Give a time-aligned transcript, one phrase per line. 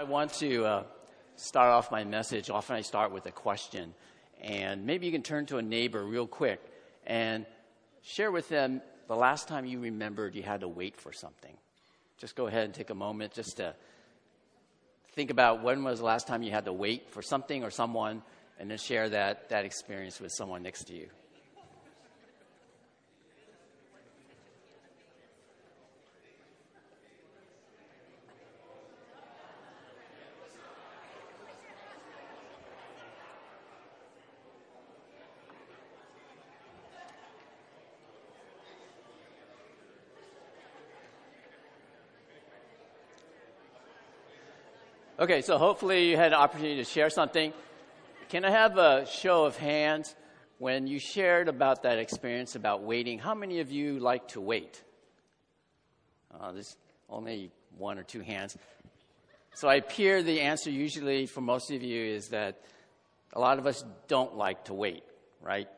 [0.00, 0.84] I want to uh,
[1.36, 2.48] start off my message.
[2.48, 3.92] Often I start with a question,
[4.40, 6.58] and maybe you can turn to a neighbor real quick
[7.06, 7.44] and
[8.00, 11.54] share with them the last time you remembered you had to wait for something.
[12.16, 13.74] Just go ahead and take a moment just to
[15.12, 18.22] think about when was the last time you had to wait for something or someone,
[18.58, 21.10] and then share that, that experience with someone next to you.
[45.20, 47.52] Okay, so hopefully you had an opportunity to share something.
[48.30, 50.14] Can I have a show of hands
[50.56, 53.18] when you shared about that experience about waiting?
[53.18, 54.82] How many of you like to wait?
[56.32, 56.74] Uh, there's
[57.10, 58.56] only one or two hands.
[59.52, 62.62] So I hear the answer usually for most of you is that
[63.34, 65.02] a lot of us don't like to wait,
[65.42, 65.68] right?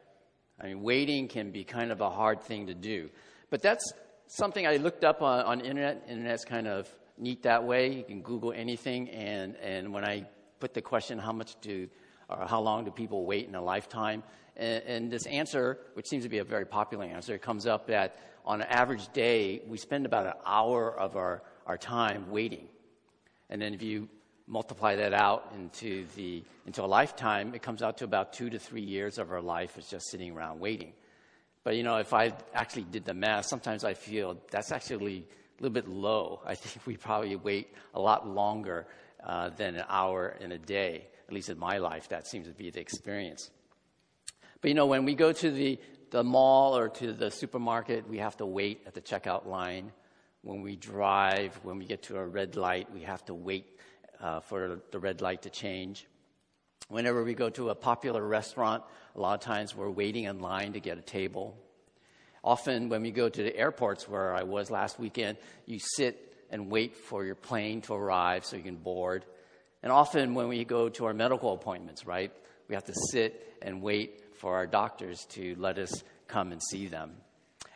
[0.60, 3.10] I mean, waiting can be kind of a hard thing to do.
[3.50, 3.92] But that's
[4.28, 6.04] something I looked up on, on internet.
[6.08, 6.88] Internet's kind of
[7.22, 7.92] neat that way.
[7.92, 10.26] You can Google anything, and, and when I
[10.60, 11.88] put the question, how much do
[12.28, 14.22] or how long do people wait in a lifetime?
[14.56, 18.16] And, and this answer, which seems to be a very popular answer, comes up that
[18.44, 22.66] on an average day, we spend about an hour of our, our time waiting.
[23.48, 24.08] And then if you
[24.46, 28.58] multiply that out into, the, into a lifetime, it comes out to about two to
[28.58, 30.92] three years of our life is just sitting around waiting.
[31.64, 35.26] But you know, if I actually did the math, sometimes I feel that's actually
[35.62, 36.40] little bit low.
[36.46, 38.86] I think we probably wait a lot longer
[39.24, 41.06] uh, than an hour in a day.
[41.28, 43.50] At least in my life, that seems to be the experience.
[44.60, 45.78] But you know, when we go to the,
[46.10, 49.92] the mall or to the supermarket, we have to wait at the checkout line.
[50.42, 53.78] When we drive, when we get to a red light, we have to wait
[54.20, 56.06] uh, for the red light to change.
[56.88, 58.82] Whenever we go to a popular restaurant,
[59.14, 61.56] a lot of times we're waiting in line to get a table.
[62.44, 66.70] Often, when we go to the airports where I was last weekend, you sit and
[66.70, 69.24] wait for your plane to arrive so you can board.
[69.82, 72.32] And often, when we go to our medical appointments, right,
[72.68, 76.86] we have to sit and wait for our doctors to let us come and see
[76.88, 77.12] them.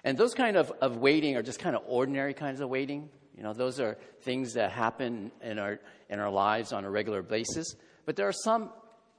[0.03, 3.09] And those kind of, of waiting are just kind of ordinary kinds of waiting.
[3.37, 5.79] You know, those are things that happen in our,
[6.09, 7.75] in our lives on a regular basis.
[8.05, 8.71] But there are some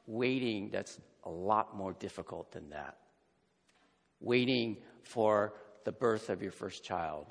[0.08, 2.97] waiting that's a lot more difficult than that.
[4.19, 5.53] Waiting for
[5.85, 7.28] the birth of your first child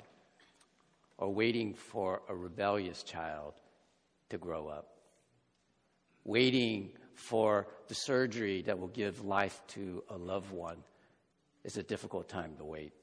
[1.17, 3.53] or waiting for a rebellious child
[4.29, 4.97] to grow up,
[6.23, 10.77] waiting for the surgery that will give life to a loved one
[11.63, 12.93] is a difficult time to wait.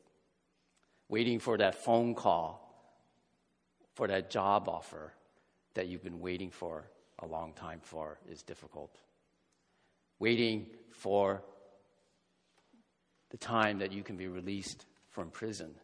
[1.09, 2.61] Waiting for that phone call,
[3.95, 5.13] for that job offer
[5.75, 6.85] that you've been waiting for
[7.21, 8.97] a long time for is difficult.
[10.19, 11.43] Waiting for
[13.35, 15.75] the time that you can be released from prison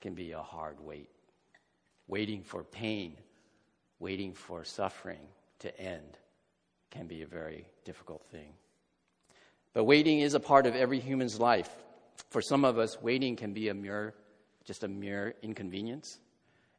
[0.00, 1.10] can be a hard wait.
[2.08, 3.18] Waiting for pain,
[3.98, 5.20] waiting for suffering
[5.58, 6.16] to end
[6.90, 8.54] can be a very difficult thing.
[9.74, 11.68] But waiting is a part of every human's life.
[12.30, 14.14] For some of us, waiting can be a mere,
[14.64, 16.18] just a mere inconvenience.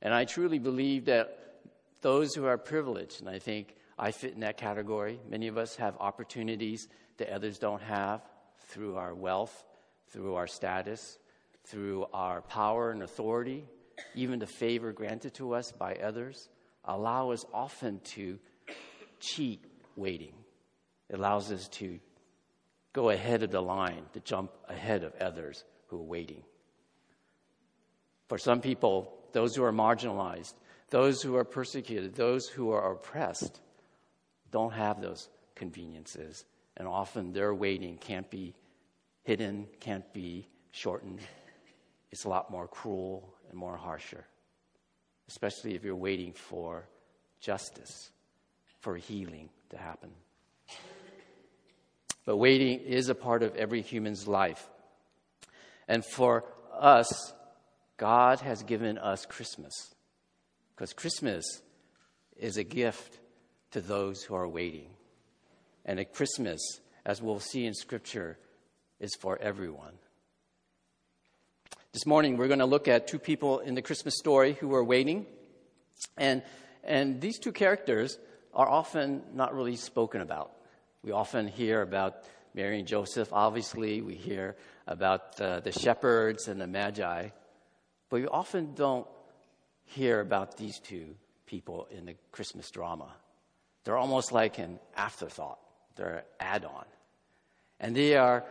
[0.01, 1.59] And I truly believe that
[2.01, 5.75] those who are privileged, and I think I fit in that category, many of us
[5.75, 8.23] have opportunities that others don't have
[8.67, 9.63] through our wealth,
[10.09, 11.17] through our status,
[11.65, 13.65] through our power and authority,
[14.13, 16.49] even the favor granted to us by others,
[16.83, 18.39] allow us often to
[19.19, 19.63] cheat
[19.95, 20.33] waiting.
[21.09, 21.99] It allows us to
[22.93, 26.43] go ahead of the line, to jump ahead of others who are waiting.
[28.27, 30.53] For some people, those who are marginalized,
[30.89, 33.59] those who are persecuted, those who are oppressed,
[34.51, 36.45] don't have those conveniences.
[36.77, 38.53] And often their waiting can't be
[39.25, 41.19] hidden, can't be shortened.
[42.11, 44.23] It's a lot more cruel and more harsher,
[45.27, 46.87] especially if you're waiting for
[47.41, 48.11] justice,
[48.79, 50.11] for healing to happen.
[52.25, 54.67] But waiting is a part of every human's life.
[55.87, 57.33] And for us,
[57.97, 59.93] God has given us Christmas.
[60.75, 61.45] Because Christmas
[62.37, 63.19] is a gift
[63.71, 64.89] to those who are waiting.
[65.85, 66.59] And at Christmas,
[67.05, 68.37] as we'll see in Scripture,
[68.99, 69.93] is for everyone.
[71.91, 74.83] This morning, we're going to look at two people in the Christmas story who are
[74.83, 75.25] waiting.
[76.17, 76.43] And,
[76.83, 78.17] and these two characters
[78.53, 80.51] are often not really spoken about.
[81.03, 83.29] We often hear about Mary and Joseph.
[83.31, 84.55] Obviously, we hear
[84.87, 87.29] about the, the shepherds and the magi.
[88.09, 89.07] But we often don't
[89.85, 91.15] hear about these two
[91.45, 93.13] people in the Christmas drama.
[93.83, 95.59] They're almost like an afterthought,
[95.95, 96.85] they're an add on.
[97.79, 98.45] And they are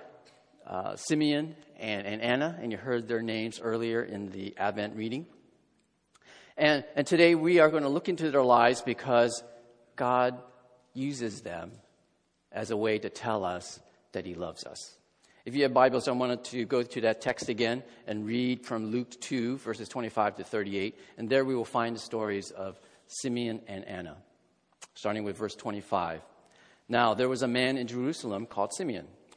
[0.66, 5.26] uh, Simeon and, and Anna, and you heard their names earlier in the Advent reading.
[6.56, 9.42] And, and today we are going to look into their lives because
[9.96, 10.38] God
[10.92, 11.72] uses them
[12.52, 13.80] as a way to tell us
[14.12, 14.96] that He loves us.
[15.44, 18.86] If you have Bibles, I wanted to go to that text again and read from
[18.86, 20.98] Luke 2, verses 25 to 38.
[21.18, 24.16] And there we will find the stories of Simeon and Anna,
[24.94, 26.22] starting with verse 25.
[26.88, 29.06] Now, there was a man in Jerusalem called Simeon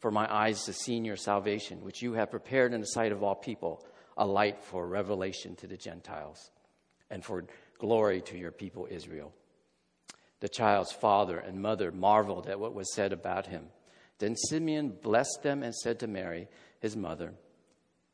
[0.00, 3.22] For my eyes have seen your salvation, which you have prepared in the sight of
[3.22, 3.84] all people,
[4.16, 6.50] a light for revelation to the Gentiles,
[7.10, 7.44] and for
[7.80, 9.32] Glory to your people, Israel.
[10.40, 13.68] The child's father and mother marveled at what was said about him.
[14.18, 16.48] Then Simeon blessed them and said to Mary,
[16.80, 17.32] his mother,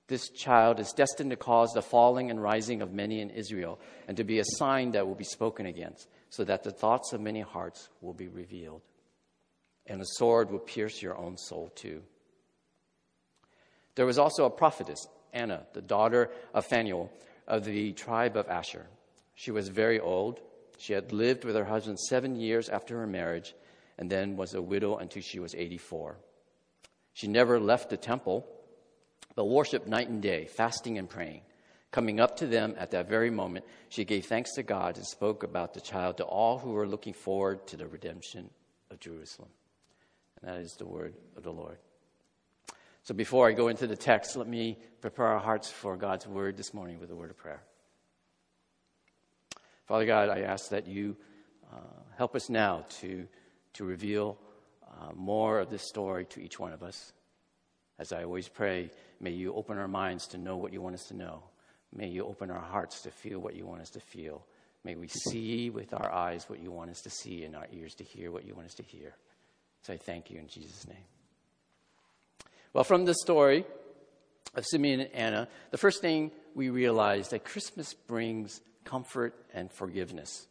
[0.06, 4.16] This child is destined to cause the falling and rising of many in Israel, and
[4.18, 7.40] to be a sign that will be spoken against, so that the thoughts of many
[7.40, 8.82] hearts will be revealed.
[9.88, 12.02] And a sword will pierce your own soul too.
[13.94, 17.10] There was also a prophetess, Anna, the daughter of Phanuel
[17.46, 18.86] of the tribe of Asher.
[19.34, 20.40] She was very old.
[20.78, 23.54] She had lived with her husband seven years after her marriage
[23.98, 26.16] and then was a widow until she was 84.
[27.14, 28.46] She never left the temple,
[29.34, 31.42] but worshiped night and day, fasting and praying.
[31.90, 35.42] Coming up to them at that very moment, she gave thanks to God and spoke
[35.42, 38.50] about the child to all who were looking forward to the redemption
[38.90, 39.48] of Jerusalem.
[40.40, 41.78] And that is the word of the Lord.
[43.02, 46.56] So before I go into the text, let me prepare our hearts for God's word
[46.56, 47.62] this morning with a word of prayer.
[49.86, 51.16] Father God, I ask that you
[51.72, 51.78] uh,
[52.16, 53.28] help us now to,
[53.74, 54.36] to reveal
[54.82, 57.12] uh, more of this story to each one of us.
[57.98, 58.90] As I always pray,
[59.20, 61.44] may you open our minds to know what you want us to know.
[61.94, 64.44] May you open our hearts to feel what you want us to feel.
[64.82, 67.94] May we see with our eyes what you want us to see and our ears
[67.94, 69.14] to hear what you want us to hear.
[69.86, 70.96] So I thank you in Jesus' name.
[72.72, 73.64] Well, from the story
[74.54, 80.46] of Simeon and Anna, the first thing we realize that Christmas brings comfort, and forgiveness.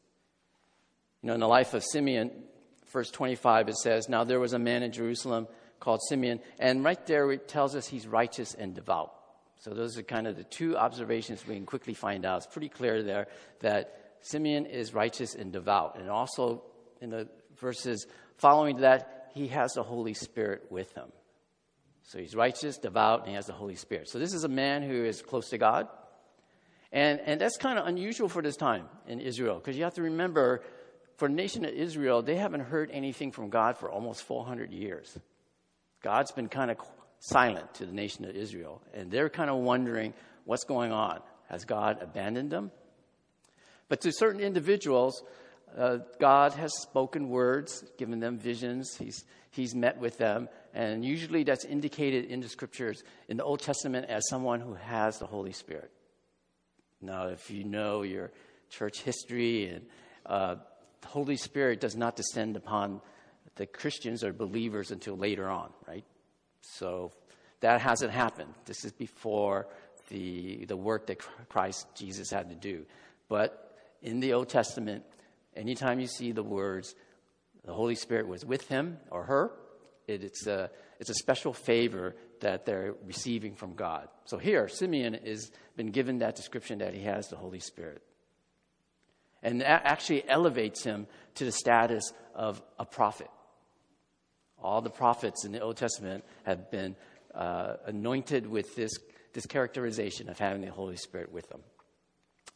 [1.24, 2.30] You know, in the life of Simeon,
[2.92, 5.48] verse 25, it says, Now there was a man in Jerusalem
[5.80, 9.14] called Simeon, and right there it tells us he's righteous and devout.
[9.58, 12.38] So those are kind of the two observations we can quickly find out.
[12.38, 13.28] It's pretty clear there
[13.62, 15.98] that Simeon is righteous and devout.
[15.98, 16.62] And also
[17.02, 17.28] in the
[17.60, 18.06] verses
[18.38, 21.12] following that, he has the Holy Spirit with him.
[22.04, 24.08] So he's righteous, devout, and he has the Holy Spirit.
[24.08, 25.90] So this is a man who is close to God.
[26.92, 30.04] And, and that's kind of unusual for this time in Israel, because you have to
[30.04, 30.64] remember,
[31.18, 35.20] for the nation of Israel, they haven't heard anything from God for almost 400 years.
[36.02, 36.78] God's been kind of
[37.20, 40.14] silent to the nation of Israel, and they're kind of wondering
[40.46, 41.20] what's going on.
[41.50, 42.72] Has God abandoned them?
[43.90, 45.24] But to certain individuals,
[45.78, 48.96] uh, God has spoken words, given them visions.
[48.98, 50.50] He's, he's met with them.
[50.74, 55.20] And usually that's indicated in the scriptures in the Old Testament as someone who has
[55.20, 55.92] the Holy Spirit.
[57.02, 58.32] Now, if you know your
[58.70, 59.86] church history, and
[60.26, 60.56] uh,
[61.02, 63.02] the Holy Spirit does not descend upon
[63.56, 66.04] the Christians or believers until later on, right?
[66.62, 67.12] So
[67.60, 68.54] that hasn't happened.
[68.66, 69.68] This is before
[70.10, 71.20] the the work that
[71.50, 72.86] Christ Jesus had to do.
[73.28, 75.04] But in the Old Testament,
[75.56, 76.96] anytime you see the words,
[77.64, 79.52] the Holy Spirit was with him or her,
[80.08, 80.70] it, it's a
[81.00, 84.08] it's a special favor that they're receiving from God.
[84.26, 88.02] So here, Simeon has been given that description that he has the Holy Spirit.
[89.44, 93.30] And that actually elevates him to the status of a prophet.
[94.62, 96.96] All the prophets in the Old Testament have been
[97.34, 98.92] uh, anointed with this,
[99.34, 101.62] this characterization of having the Holy Spirit with them.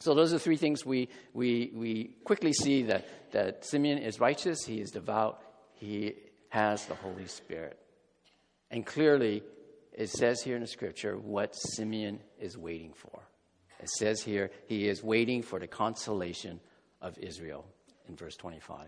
[0.02, 4.64] So those are three things we, we, we quickly see that, that Simeon is righteous,
[4.66, 5.42] he is devout,
[5.74, 6.16] he
[6.50, 7.78] has the Holy Spirit.
[8.72, 9.44] And clearly,
[9.94, 13.20] it says here in the scripture what Simeon is waiting for.
[13.82, 16.62] It says here he is waiting for the consolation
[17.02, 17.66] of Israel
[18.08, 18.88] in verse 25.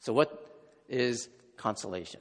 [0.00, 0.46] So, what
[0.88, 2.20] is consolation?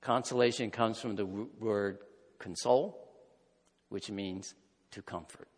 [0.00, 1.98] Consolation comes from the word
[2.38, 3.03] console,
[3.88, 4.54] which means
[4.92, 5.48] to comfort.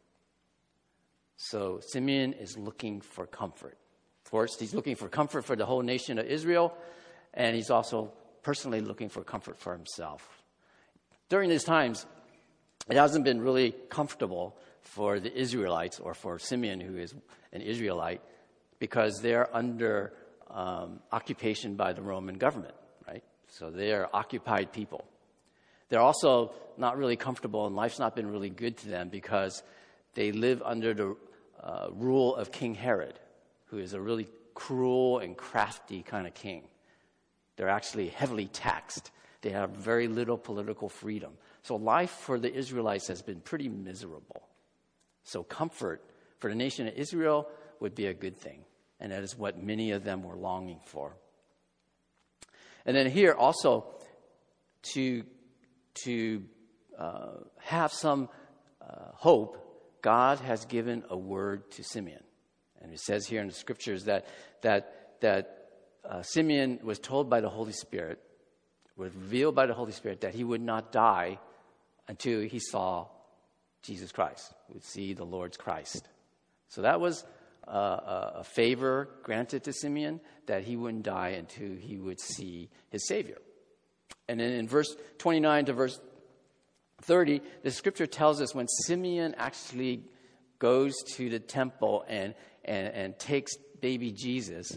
[1.37, 3.76] So, Simeon is looking for comfort.
[4.30, 6.76] Course, he's looking for comfort for the whole nation of Israel,
[7.33, 10.42] and he's also personally looking for comfort for himself.
[11.28, 12.06] During these times,
[12.90, 17.14] it hasn't been really comfortable for the Israelites or for Simeon, who is
[17.52, 18.21] an Israelite,
[18.78, 20.12] because they're under
[20.50, 22.75] um, occupation by the Roman government,
[23.06, 23.25] right?
[23.49, 25.04] So they're occupied people.
[25.88, 29.62] They're also not really comfortable, and life's not been really good to them because
[30.14, 31.16] they live under the
[31.62, 33.18] uh, rule of King Herod,
[33.66, 36.64] who is a really cruel and crafty kind of king.
[37.56, 39.10] They're actually heavily taxed.
[39.42, 41.32] They have very little political freedom.
[41.62, 44.48] So life for the Israelites has been pretty miserable.
[45.24, 46.02] So comfort
[46.38, 47.48] for the nation of Israel
[47.80, 48.64] would be a good thing.
[49.00, 51.16] And that is what many of them were longing for.
[52.86, 53.86] And then here also
[54.94, 55.24] to,
[56.04, 56.42] to
[56.98, 58.28] uh, have some
[58.80, 62.22] uh, hope, God has given a word to Simeon.
[62.80, 64.26] And it says here in the scriptures that,
[64.62, 65.68] that, that
[66.08, 68.20] uh, Simeon was told by the Holy Spirit,
[68.96, 71.38] was revealed by the Holy Spirit, that he would not die
[72.08, 73.08] until he saw
[73.82, 76.08] Jesus Christ, would see the Lord's Christ.
[76.68, 77.24] So that was
[77.66, 83.06] uh, a favor granted to Simeon that he wouldn't die until he would see his
[83.06, 83.38] Savior.
[84.28, 86.00] And then in verse 29 to verse
[87.02, 90.02] 30, the scripture tells us when Simeon actually
[90.59, 94.76] goes to the temple and, and, and takes baby Jesus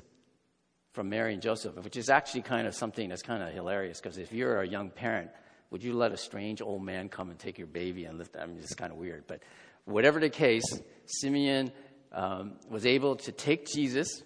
[0.93, 4.17] from Mary and Joseph, which is actually kind of something that's kind of hilarious because
[4.17, 5.29] if you're a young parent,
[5.71, 8.35] would you let a strange old man come and take your baby and lift?
[8.35, 9.25] I mean, it's kind of weird.
[9.27, 9.41] But
[9.85, 10.63] whatever the case,
[11.05, 11.71] Simeon
[12.11, 14.23] um, was able to take Jesus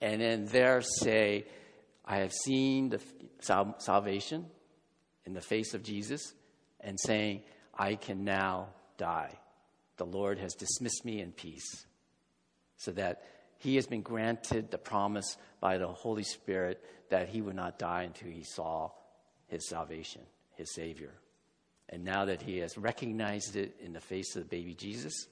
[0.00, 1.46] and then there say,
[2.08, 3.00] I have seen the
[3.40, 4.46] sal- salvation
[5.26, 6.32] in the face of Jesus,
[6.80, 7.42] and saying,
[7.76, 9.38] I can now die.
[9.98, 11.86] The Lord has dismissed me in peace.
[12.78, 13.22] So that
[13.58, 18.04] he has been granted the promise by the Holy Spirit that he would not die
[18.04, 18.90] until he saw
[19.48, 20.22] his salvation,
[20.54, 21.12] his Savior.
[21.90, 25.26] And now that he has recognized it in the face of the baby Jesus,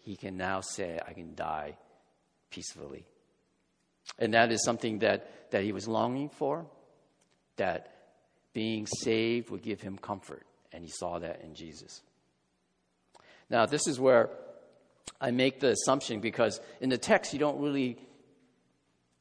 [0.00, 1.76] he can now say, I can die
[2.50, 3.04] peacefully.
[4.18, 6.66] And that is something that, that he was longing for,
[7.56, 7.94] that
[8.52, 10.46] being saved would give him comfort.
[10.72, 12.02] And he saw that in Jesus.
[13.50, 14.30] Now, this is where
[15.20, 17.98] I make the assumption because in the text, you don't really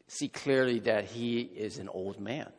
[0.07, 2.49] see clearly that he is an old man.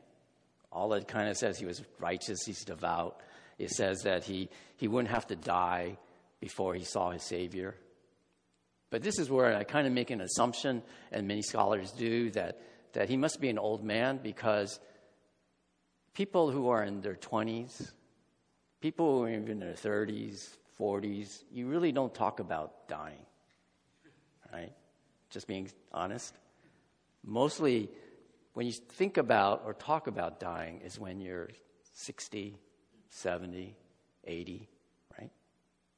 [0.70, 3.20] All it kind of says he was righteous, he's devout.
[3.58, 5.96] It says that he, he wouldn't have to die
[6.40, 7.74] before he saw his Savior.
[8.90, 12.60] But this is where I kind of make an assumption, and many scholars do, that,
[12.94, 14.80] that he must be an old man because
[16.14, 17.92] people who are in their 20s,
[18.80, 20.48] people who are even in their 30s,
[20.80, 23.26] 40s, you really don't talk about dying,
[24.52, 24.72] right?
[25.30, 26.34] Just being honest.
[27.24, 27.90] Mostly,
[28.54, 31.48] when you think about or talk about dying, is when you're
[31.92, 32.56] 60,
[33.10, 33.76] 70,
[34.24, 34.68] 80, right?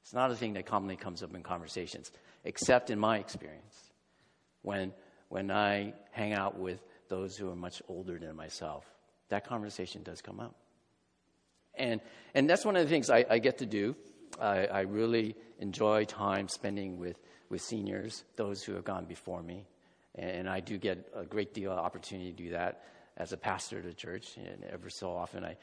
[0.03, 2.11] It's not a thing that commonly comes up in conversations
[2.45, 3.77] except in my experience,
[4.63, 4.93] when,
[5.29, 8.85] when I hang out with those who are much older than myself.
[9.29, 10.55] That conversation does come up.
[11.75, 12.01] And,
[12.35, 13.95] and that's one of the things I, I get to do.
[14.41, 17.17] I, I really enjoy time spending with,
[17.49, 19.67] with seniors, those who have gone before me.
[20.15, 22.83] And I do get a great deal of opportunity to do that
[23.17, 24.37] as a pastor of the church.
[24.37, 25.57] And ever so often, I,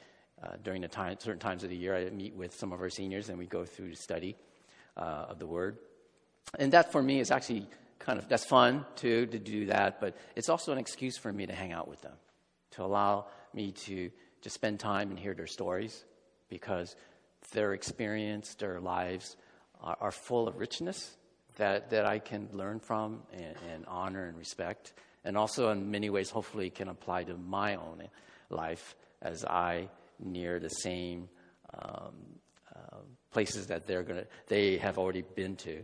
[0.44, 2.89] uh, during the time, certain times of the year, I meet with some of our
[2.89, 4.36] seniors and we go through the study
[4.96, 5.77] uh, of the Word.
[6.58, 7.67] And that for me is actually
[8.00, 11.46] kind of, that's fun too, to do that, but it's also an excuse for me
[11.46, 12.15] to hang out with them,
[12.72, 16.06] to allow me to just spend time and hear their stories
[16.50, 16.96] because
[17.51, 19.36] their experience, their lives
[19.82, 21.17] are, are full of richness
[21.58, 24.94] that, that I can learn from and, and, honor and respect.
[25.24, 28.03] And also, in many ways, hopefully, can apply to my own
[28.50, 31.29] life as I near the same
[31.74, 32.13] um,
[32.75, 32.97] uh,
[33.31, 35.83] places that they're gonna, they have already been to.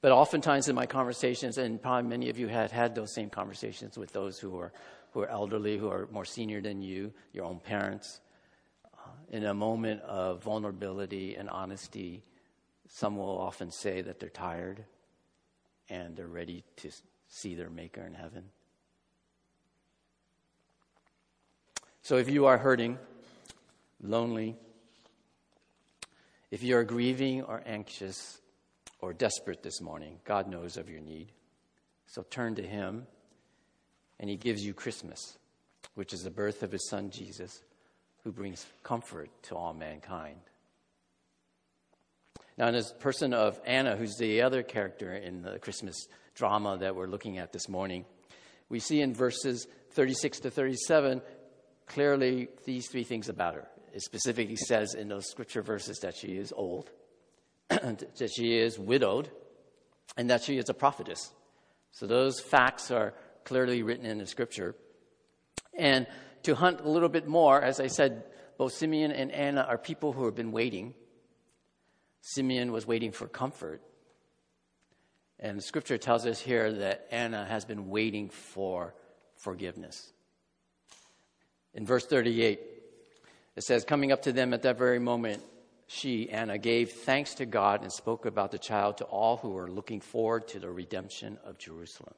[0.00, 3.96] But oftentimes in my conversations, and probably many of you had had those same conversations
[3.96, 4.72] with those who are,
[5.12, 8.20] who are elderly, who are more senior than you, your own parents,
[8.84, 12.24] uh, in a moment of vulnerability and honesty,
[12.88, 14.84] some will often say that they're tired
[15.88, 16.90] and they're ready to
[17.28, 18.44] see their Maker in heaven.
[22.02, 22.98] So if you are hurting,
[24.02, 24.56] lonely,
[26.50, 28.40] if you are grieving or anxious,
[29.02, 31.32] or desperate this morning, God knows of your need.
[32.06, 33.06] So turn to Him,
[34.18, 35.38] and He gives you Christmas,
[35.94, 37.62] which is the birth of His Son Jesus,
[38.24, 40.38] who brings comfort to all mankind.
[42.56, 46.94] Now, in this person of Anna, who's the other character in the Christmas drama that
[46.94, 48.04] we're looking at this morning,
[48.68, 51.22] we see in verses 36 to 37
[51.92, 53.68] clearly these three things about her.
[53.92, 56.90] It specifically says in those scripture verses that she is old,
[57.68, 59.30] that she is widowed,
[60.16, 61.30] and that she is a prophetess.
[61.90, 64.74] So those facts are clearly written in the scripture.
[65.76, 66.06] And
[66.44, 68.24] to hunt a little bit more, as I said,
[68.56, 70.94] both Simeon and Anna are people who have been waiting.
[72.22, 73.82] Simeon was waiting for comfort.
[75.38, 78.94] And scripture tells us here that Anna has been waiting for
[79.36, 80.12] forgiveness.
[81.74, 82.60] In verse 38,
[83.56, 85.42] it says, Coming up to them at that very moment,
[85.86, 89.70] she, Anna, gave thanks to God and spoke about the child to all who were
[89.70, 92.14] looking forward to the redemption of Jerusalem.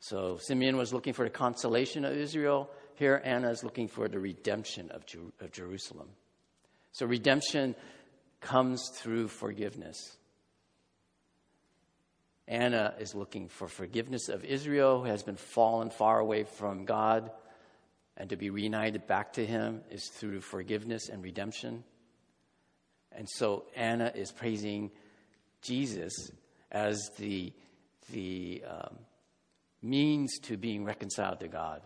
[0.00, 2.70] So Simeon was looking for the consolation of Israel.
[2.94, 6.08] Here, Anna is looking for the redemption of, Jer- of Jerusalem.
[6.92, 7.74] So redemption
[8.40, 10.16] comes through forgiveness.
[12.48, 17.30] Anna is looking for forgiveness of Israel, who has been fallen far away from God
[18.16, 21.84] and to be reunited back to Him is through forgiveness and redemption.
[23.12, 24.90] And so Anna is praising
[25.62, 26.12] Jesus
[26.70, 27.52] as the,
[28.12, 28.98] the um,
[29.82, 31.82] means to being reconciled to God.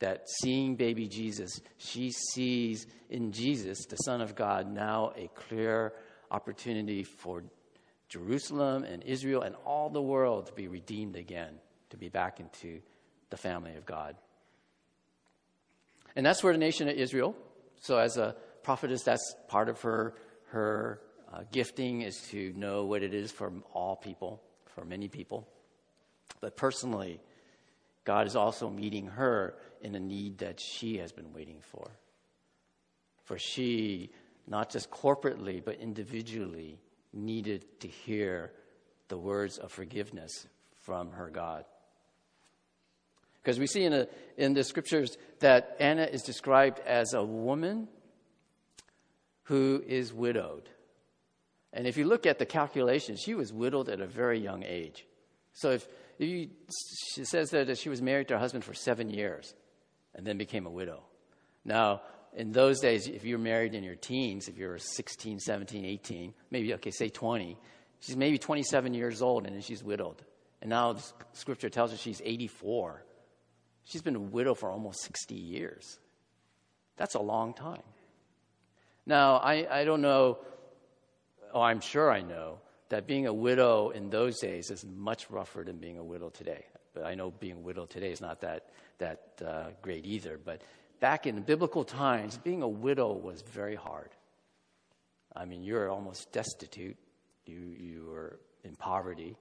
[0.00, 5.92] That seeing baby Jesus, she sees in Jesus, the Son of God, now a clear
[6.30, 7.44] opportunity for
[8.08, 11.54] Jerusalem and Israel and all the world to be redeemed again,
[11.90, 12.80] to be back into
[13.28, 14.16] the family of God.
[16.16, 17.36] And that's where the nation of Israel,
[17.80, 20.14] so as a prophetess, that's part of her,
[20.48, 21.00] her
[21.32, 24.42] uh, gifting is to know what it is for all people,
[24.74, 25.48] for many people.
[26.40, 27.20] But personally,
[28.04, 31.90] God is also meeting her in a need that she has been waiting for.
[33.24, 34.10] For she,
[34.46, 36.80] not just corporately, but individually,
[37.12, 38.52] needed to hear
[39.08, 40.46] the words of forgiveness
[40.82, 41.64] from her God.
[43.42, 47.88] Because we see in, a, in the scriptures that Anna is described as a woman
[49.44, 50.68] who is widowed.
[51.72, 55.06] And if you look at the calculations, she was widowed at a very young age.
[55.52, 56.50] So if, if you,
[57.14, 59.54] she says that she was married to her husband for seven years
[60.14, 61.02] and then became a widow.
[61.64, 62.02] Now,
[62.34, 65.84] in those days, if you were married in your teens, if you were 16, 17,
[65.84, 67.56] 18, maybe, okay, say 20,
[68.00, 70.22] she's maybe 27 years old and she's widowed.
[70.60, 73.04] And now the scripture tells us she's 84.
[73.84, 75.98] She's been a widow for almost 60 years.
[76.96, 77.82] That's a long time.
[79.06, 80.38] Now, I, I don't know,
[81.52, 82.58] oh, I'm sure I know,
[82.90, 86.64] that being a widow in those days is much rougher than being a widow today.
[86.92, 90.38] But I know being a widow today is not that, that uh, great either.
[90.44, 90.62] But
[90.98, 94.10] back in biblical times, being a widow was very hard.
[95.34, 96.96] I mean, you're almost destitute,
[97.46, 99.36] you, you were in poverty.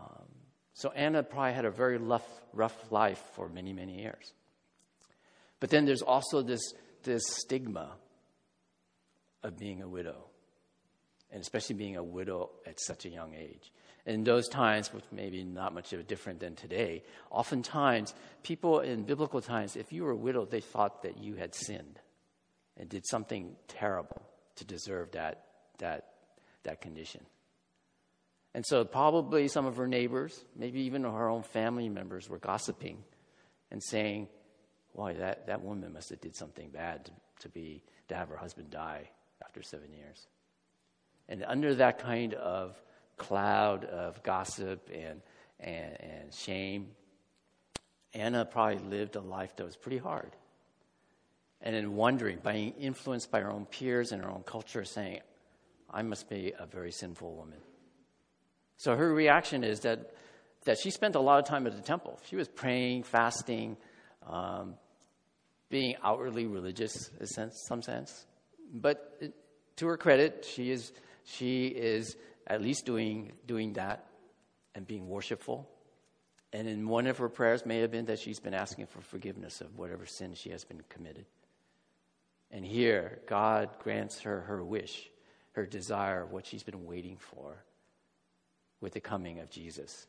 [0.00, 0.28] Um,
[0.74, 4.32] so Anna probably had a very rough, rough life for many, many years.
[5.60, 7.92] But then there's also this, this stigma
[9.42, 10.24] of being a widow,
[11.30, 13.72] and especially being a widow at such a young age.
[14.04, 19.76] In those times, which maybe not much different than today, oftentimes people in biblical times,
[19.76, 22.00] if you were a widow, they thought that you had sinned
[22.76, 24.22] and did something terrible
[24.56, 25.44] to deserve that,
[25.78, 26.14] that,
[26.64, 27.20] that condition.
[28.54, 33.02] And so, probably some of her neighbors, maybe even her own family members, were gossiping
[33.70, 34.28] and saying,
[34.92, 38.36] "Why that, that woman must have did something bad to, to be to have her
[38.36, 39.08] husband die
[39.42, 40.26] after seven years."
[41.28, 42.76] And under that kind of
[43.16, 45.22] cloud of gossip and
[45.58, 46.88] and, and shame,
[48.12, 50.36] Anna probably lived a life that was pretty hard.
[51.62, 55.20] And in wondering, being influenced by her own peers and her own culture, saying,
[55.88, 57.60] "I must be a very sinful woman."
[58.82, 60.10] So her reaction is that,
[60.64, 62.18] that she spent a lot of time at the temple.
[62.28, 63.76] She was praying, fasting,
[64.28, 64.74] um,
[65.70, 68.26] being outwardly religious in sense, some sense.
[68.74, 69.34] But it,
[69.76, 70.90] to her credit, she is,
[71.22, 74.04] she is at least doing, doing that
[74.74, 75.70] and being worshipful.
[76.52, 79.60] And in one of her prayers may have been that she's been asking for forgiveness
[79.60, 81.26] of whatever sin she has been committed.
[82.50, 85.08] And here, God grants her her wish,
[85.52, 87.62] her desire, what she's been waiting for
[88.82, 90.06] with the coming of Jesus.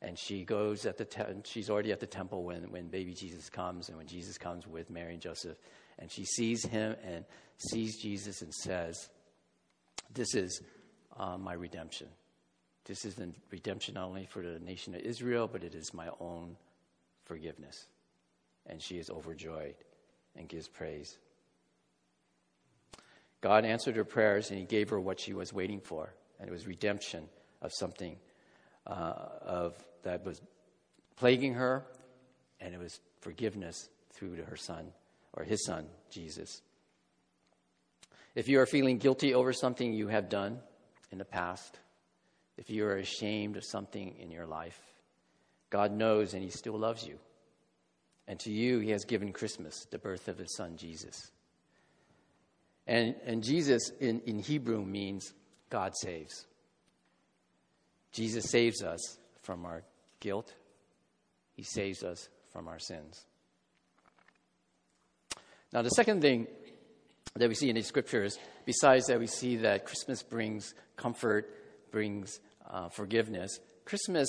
[0.00, 3.50] And she goes at the te- she's already at the temple when, when baby Jesus
[3.50, 5.58] comes and when Jesus comes with Mary and Joseph.
[5.98, 7.24] And she sees him and
[7.70, 9.10] sees Jesus and says,
[10.12, 10.62] This is
[11.16, 12.08] uh, my redemption.
[12.84, 16.08] This is the redemption not only for the nation of Israel, but it is my
[16.20, 16.56] own
[17.24, 17.86] forgiveness.
[18.66, 19.74] And she is overjoyed
[20.36, 21.18] and gives praise.
[23.40, 26.52] God answered her prayers and he gave her what she was waiting for, and it
[26.52, 27.28] was redemption
[27.62, 28.16] of something
[28.86, 30.40] uh, of that was
[31.16, 31.84] plaguing her,
[32.60, 34.92] and it was forgiveness through to her son
[35.32, 36.62] or his son, Jesus.
[38.34, 40.60] If you are feeling guilty over something you have done
[41.10, 41.78] in the past,
[42.56, 44.78] if you are ashamed of something in your life,
[45.70, 47.18] God knows and He still loves you.
[48.26, 51.30] And to you, He has given Christmas, the birth of His Son, Jesus.
[52.86, 55.32] And, and Jesus in, in Hebrew means
[55.70, 56.46] God saves.
[58.12, 59.82] Jesus saves us from our
[60.20, 60.54] guilt,
[61.54, 63.24] He saves us from our sins.
[65.72, 66.46] Now, the second thing
[67.36, 71.50] that we see in the scriptures, besides that we see that Christmas brings comfort,
[71.90, 74.28] brings uh, forgiveness, Christmas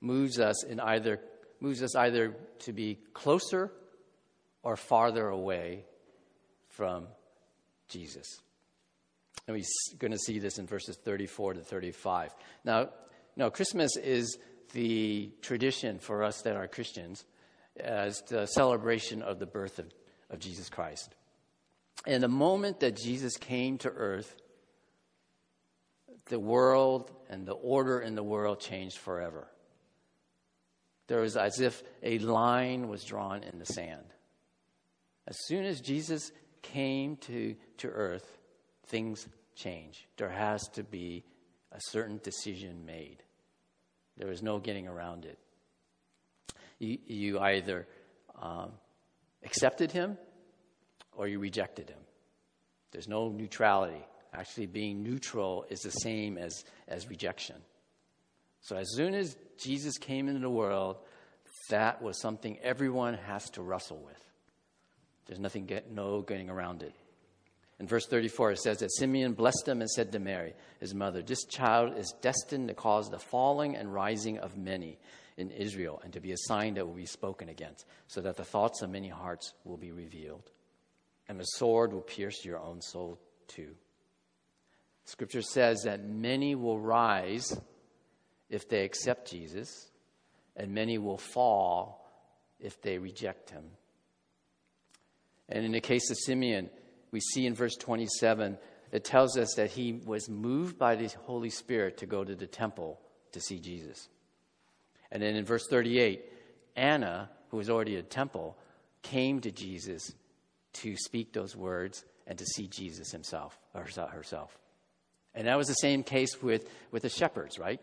[0.00, 1.20] moves us in either
[1.60, 3.72] moves us either to be closer
[4.62, 5.84] or farther away
[6.68, 7.06] from
[7.88, 8.26] Jesus.
[9.46, 12.34] And we're going to see this in verses 34 to 35.
[12.64, 12.90] Now,
[13.36, 14.38] no, Christmas is
[14.72, 17.24] the tradition for us that are Christians
[17.78, 19.86] as the celebration of the birth of,
[20.30, 21.14] of Jesus Christ.
[22.06, 24.34] And the moment that Jesus came to earth,
[26.26, 29.48] the world and the order in the world changed forever.
[31.08, 34.04] There was as if a line was drawn in the sand.
[35.28, 38.38] As soon as Jesus came to, to earth,
[38.86, 40.06] things change.
[40.16, 41.24] There has to be
[41.72, 43.22] a certain decision made.
[44.16, 45.38] There is no getting around it.
[46.78, 47.86] You, you either
[48.40, 48.72] um,
[49.44, 50.18] accepted him
[51.16, 51.98] or you rejected him.
[52.92, 54.04] There's no neutrality.
[54.32, 57.56] Actually, being neutral is the same as, as rejection.
[58.60, 60.96] So, as soon as Jesus came into the world,
[61.70, 64.22] that was something everyone has to wrestle with.
[65.26, 66.94] There's nothing, get, no getting around it.
[67.78, 71.22] In verse 34, it says that Simeon blessed him and said to Mary, his mother,
[71.22, 74.98] This child is destined to cause the falling and rising of many
[75.36, 78.44] in Israel and to be a sign that will be spoken against, so that the
[78.44, 80.50] thoughts of many hearts will be revealed.
[81.28, 83.74] And the sword will pierce your own soul too.
[85.04, 87.60] Scripture says that many will rise
[88.48, 89.90] if they accept Jesus,
[90.56, 92.08] and many will fall
[92.58, 93.64] if they reject him.
[95.48, 96.70] And in the case of Simeon,
[97.10, 98.58] we see in verse 27,
[98.92, 102.46] it tells us that he was moved by the Holy Spirit to go to the
[102.46, 103.00] temple
[103.32, 104.08] to see Jesus.
[105.10, 106.24] And then in verse 38,
[106.74, 108.56] Anna, who was already at temple,
[109.02, 110.12] came to Jesus
[110.74, 114.58] to speak those words and to see Jesus himself, or herself.
[115.34, 117.80] And that was the same case with, with the shepherds, right?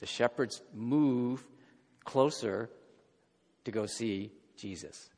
[0.00, 1.46] The shepherds move
[2.04, 2.70] closer
[3.64, 5.10] to go see Jesus.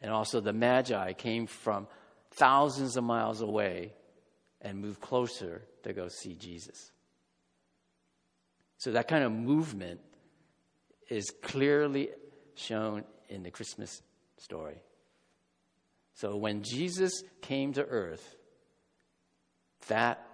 [0.00, 1.86] And also, the Magi came from
[2.32, 3.92] thousands of miles away
[4.60, 6.90] and move closer to go see Jesus.
[8.78, 10.00] So, that kind of movement
[11.08, 12.10] is clearly
[12.54, 14.02] shown in the Christmas
[14.38, 14.82] story.
[16.14, 18.36] So, when Jesus came to earth,
[19.88, 20.26] that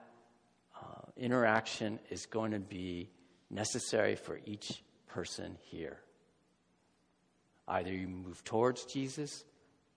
[0.81, 3.11] uh, interaction is going to be
[3.51, 5.99] necessary for each person here.
[7.67, 9.45] Either you move towards Jesus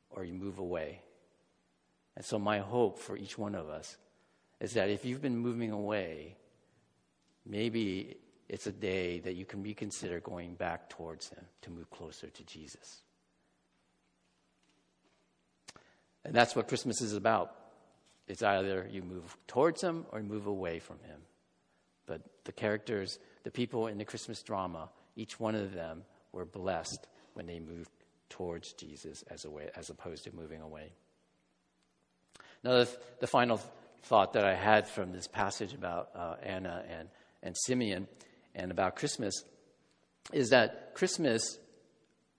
[0.09, 1.01] or you move away.
[2.15, 3.97] And so, my hope for each one of us
[4.59, 6.35] is that if you've been moving away,
[7.45, 8.17] maybe
[8.49, 12.43] it's a day that you can reconsider going back towards Him to move closer to
[12.43, 13.01] Jesus.
[16.25, 17.55] And that's what Christmas is about.
[18.27, 21.21] It's either you move towards Him or move away from Him.
[22.05, 27.07] But the characters, the people in the Christmas drama, each one of them were blessed
[27.33, 27.89] when they moved
[28.29, 30.91] towards Jesus as, a way, as opposed to moving away.
[32.63, 33.59] Now, the, the final
[34.03, 37.09] thought that I had from this passage about uh, Anna and,
[37.43, 38.07] and Simeon
[38.55, 39.43] and about Christmas
[40.33, 41.59] is that Christmas,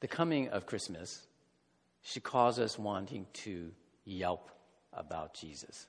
[0.01, 1.27] the coming of Christmas,
[2.03, 3.71] should cause us wanting to
[4.05, 4.51] yelp
[4.93, 5.87] about Jesus.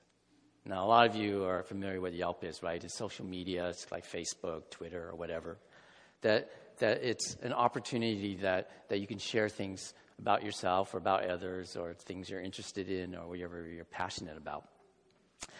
[0.66, 2.82] Now, a lot of you are familiar with Yelp is, right?
[2.82, 5.58] It's social media, it's like Facebook, Twitter, or whatever.
[6.22, 9.94] That that it's an opportunity that, that you can share things
[10.24, 14.64] about yourself or about others or things you're interested in or whatever you're passionate about.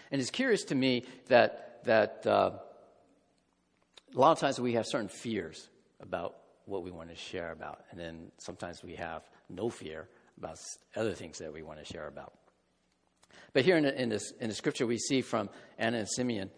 [0.10, 2.52] And it's curious to me that, that uh,
[4.16, 5.68] a lot of times we have certain fears
[6.00, 10.58] about what we want to share about, and then sometimes we have no fear about
[10.96, 12.32] other things that we want to share about.
[13.52, 16.52] But here in the, in, this, in the scripture, we see from Anna and Simeon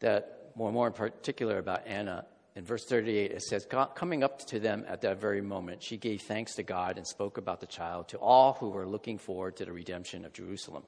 [0.00, 4.38] that more and more in particular about Anna in verse 38, it says, Coming up
[4.46, 7.66] to them at that very moment, she gave thanks to God and spoke about the
[7.66, 10.82] child to all who were looking forward to the redemption of Jerusalem.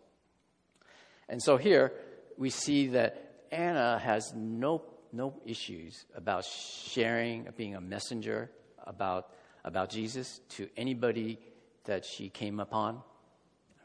[1.29, 1.93] And so here
[2.39, 8.51] we see that Anna has no, no issues about sharing, being a messenger
[8.87, 9.29] about,
[9.63, 11.39] about Jesus to anybody
[11.85, 13.03] that she came upon.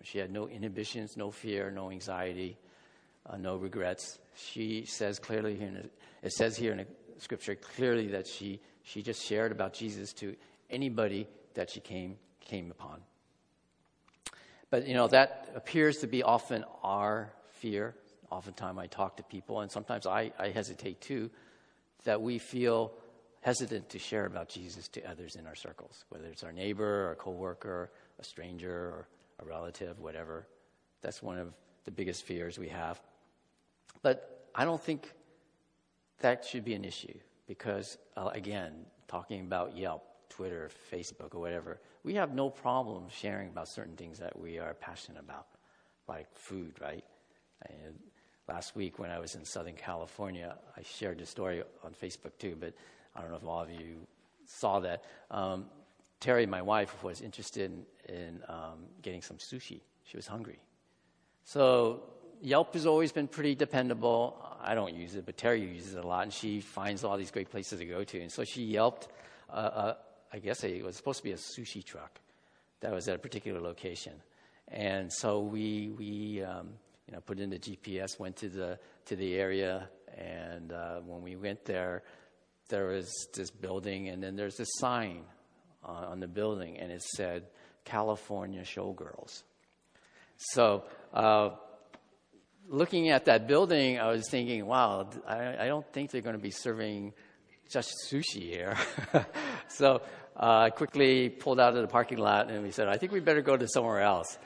[0.04, 2.58] She had no inhibitions, no fear, no anxiety,
[3.26, 4.20] uh, no regrets.
[4.36, 5.84] She says clearly here,
[6.22, 6.86] it says here in
[7.20, 10.36] scripture clearly that she, she just shared about Jesus to
[10.70, 13.02] anybody that she came, came upon.
[14.70, 17.96] But, you know, that appears to be often our fear.
[18.32, 21.30] Oftentimes I talk to people, and sometimes I, I hesitate too,
[22.06, 22.92] that we feel
[23.42, 27.12] hesitant to share about Jesus to others in our circles, whether it's our neighbor or
[27.12, 29.08] a coworker, a stranger or
[29.40, 30.48] a relative, whatever.
[31.02, 31.54] That's one of
[31.86, 33.00] the biggest fears we have.
[34.02, 35.12] But I don't think
[36.20, 38.74] that should be an issue because, uh, again,
[39.08, 44.20] talking about Yelp, Twitter, Facebook, or whatever, we have no problem sharing about certain things
[44.20, 45.48] that we are passionate about,
[46.08, 47.04] like food, right?
[47.70, 48.00] And
[48.48, 52.58] last week when I was in Southern California, I shared the story on Facebook too,
[52.60, 52.74] but
[53.16, 54.08] I don't know if all of you
[54.46, 55.04] saw that.
[55.32, 55.66] Um,
[56.20, 57.72] Terry, my wife, was interested
[58.10, 59.82] in, in um, getting some sushi.
[60.06, 60.60] She was hungry.
[61.44, 62.04] So
[62.42, 64.38] Yelp has always been pretty dependable.
[64.64, 67.32] I don't use it, but Terry uses it a lot, and she finds all these
[67.32, 68.22] great places to go to.
[68.22, 69.08] And so she Yelped,
[69.50, 69.94] uh, uh,
[70.32, 72.20] I guess it was supposed to be a sushi truck
[72.80, 74.14] that was at a particular location.
[74.70, 76.70] And so we, we um,
[77.08, 81.22] you know, put in the GPS, went to the, to the area, and uh, when
[81.22, 82.04] we went there,
[82.70, 85.24] there was this building, and then there's this sign
[85.84, 87.44] on, the building, and it said,
[87.84, 89.44] California Showgirls.
[90.38, 91.52] So, uh,
[92.68, 96.42] looking at that building, I was thinking, wow, I, I don't think they're going to
[96.42, 97.14] be serving
[97.70, 98.78] just sushi here.
[99.68, 100.02] so
[100.36, 103.20] uh, I quickly pulled out of the parking lot and we said, I think we
[103.20, 104.38] better go to somewhere else.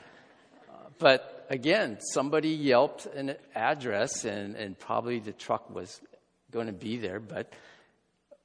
[0.68, 6.00] Uh, but again, somebody yelped an address and, and probably the truck was
[6.50, 7.20] going to be there.
[7.20, 7.52] But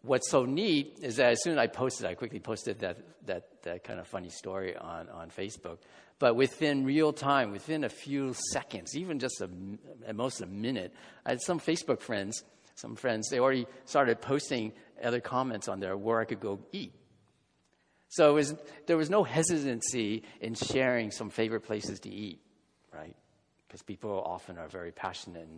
[0.01, 3.63] what's so neat is that as soon as I posted, I quickly posted that, that,
[3.63, 5.77] that kind of funny story on, on Facebook.
[6.23, 9.49] But within real time, within a few seconds, even just a,
[10.07, 10.93] at most a minute,
[11.25, 14.71] I had some Facebook friends, some friends, they already started posting
[15.03, 16.93] other comments on there where I could go eat.
[18.07, 18.55] So was,
[18.87, 22.39] there was no hesitancy in sharing some favorite places to eat,
[22.93, 23.17] right?
[23.67, 25.49] Because people often are very passionate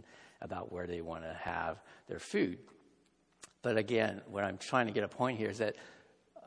[0.41, 2.57] about where they want to have their food.
[3.61, 5.75] But again, what I'm trying to get a point here is that
[6.35, 6.39] uh,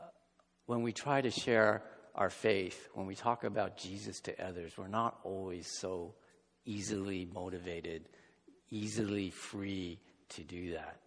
[0.66, 1.84] when we try to share
[2.18, 6.14] our faith, when we talk about Jesus to others, we're not always so
[6.64, 8.08] easily motivated,
[8.70, 10.00] easily free
[10.30, 10.98] to do that.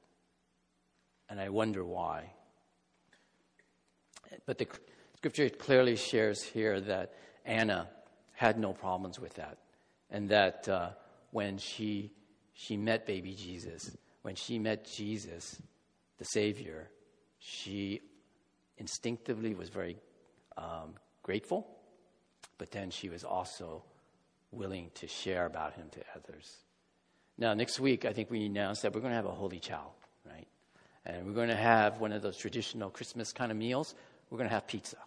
[1.30, 2.32] And I wonder why.
[4.45, 4.67] But the
[5.17, 7.13] scripture clearly shares here that
[7.45, 7.89] Anna
[8.32, 9.58] had no problems with that.
[10.10, 10.91] And that uh,
[11.32, 12.13] when she,
[12.54, 15.62] she met baby Jesus, when she met Jesus,
[16.19, 16.89] the Savior,
[17.38, 18.00] she
[18.78, 19.97] instinctively was very
[20.58, 21.68] um, grateful,
[22.58, 23.84] but then she was also
[24.52, 26.58] willing to share about him to others.
[27.38, 29.92] Now, next week, I think we announced that we're going to have a holy chow,
[30.26, 30.48] right?
[31.06, 33.96] And we're going to have one of those traditional Christmas kind of meals.
[34.30, 34.98] We're going to have pizza.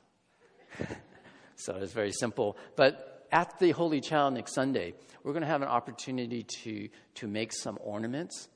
[1.57, 2.57] so it's very simple.
[2.75, 7.29] But at the holy chow next Sunday, we're going to have an opportunity to, to
[7.29, 8.49] make some ornaments.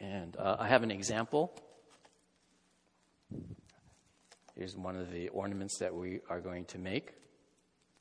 [0.00, 1.52] And uh, I have an example.
[4.56, 7.12] Here's one of the ornaments that we are going to make.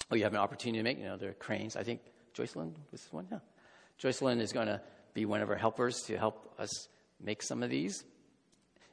[0.10, 1.76] Oh, you have an opportunity to make, you know, there are cranes.
[1.76, 2.00] I think
[2.34, 3.40] Joycelyn was this one, yeah.
[4.02, 4.82] Joycelyn is going to
[5.14, 6.88] be one of our helpers to help us
[7.22, 8.04] make some of these.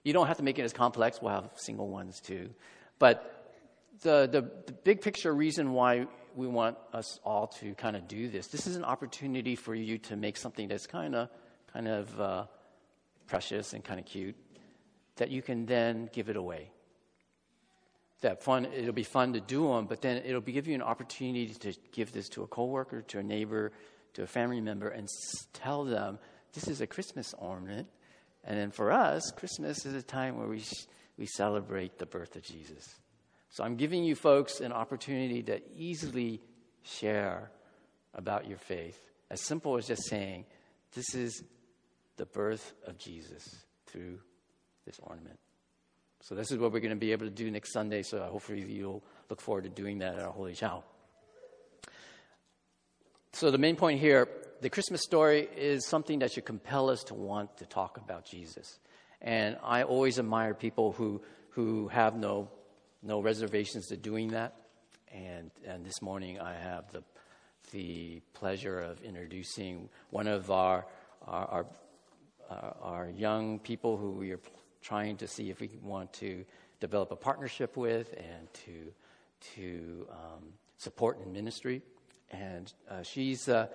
[0.04, 1.20] You don't have to make it as complex.
[1.22, 2.50] We'll have single ones too.
[2.98, 3.54] But
[4.02, 8.28] the, the, the big picture reason why we want us all to kind of do
[8.28, 11.28] this, this is an opportunity for you to make something that's kind of,
[11.72, 12.44] kind of uh,
[13.26, 14.36] precious and kind of cute
[15.16, 16.70] that you can then give it away
[18.22, 20.82] that fun, it'll be fun to do them, but then it'll be, give you an
[20.82, 23.72] opportunity to give this to a coworker, to a neighbor,
[24.14, 25.08] to a family member, and
[25.52, 26.18] tell them
[26.52, 27.88] this is a Christmas ornament.
[28.44, 30.62] And then for us, Christmas is a time where we,
[31.16, 32.96] we celebrate the birth of Jesus.
[33.50, 36.40] So I'm giving you folks an opportunity to easily
[36.82, 37.50] share
[38.14, 38.98] about your faith.
[39.30, 40.44] As simple as just saying,
[40.94, 41.42] this is
[42.16, 44.18] the birth of Jesus through
[44.84, 45.38] this ornament.
[46.22, 48.02] So this is what we're going to be able to do next Sunday.
[48.02, 50.84] So hopefully you'll look forward to doing that at our Holy Chow.
[53.32, 54.28] So the main point here,
[54.60, 58.78] the Christmas story is something that should compel us to want to talk about Jesus.
[59.20, 62.48] And I always admire people who, who have no,
[63.02, 64.54] no reservations to doing that.
[65.12, 67.02] And, and this morning I have the,
[67.72, 70.86] the pleasure of introducing one of our,
[71.26, 71.66] our,
[72.48, 74.40] our, our young people who we are
[74.82, 76.44] trying to see if we want to
[76.80, 78.92] develop a partnership with and to,
[79.54, 80.44] to um,
[80.76, 81.82] support in ministry.
[82.30, 83.68] And uh, she's uh,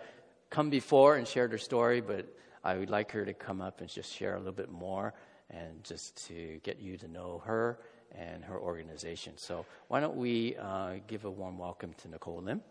[0.49, 2.25] come before and shared her story, but
[2.63, 5.13] I would like her to come up and just share a little bit more
[5.49, 7.79] and just to get you to know her
[8.11, 9.33] and her organization.
[9.37, 12.61] So, why don't we uh, give a warm welcome to Nicole Lim?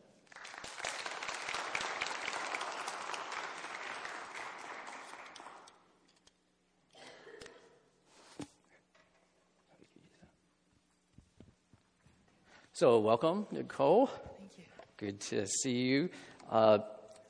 [12.78, 14.08] So, welcome, Nicole.
[14.38, 14.64] Thank you.
[14.98, 16.10] Good to see you.
[16.50, 16.80] Uh,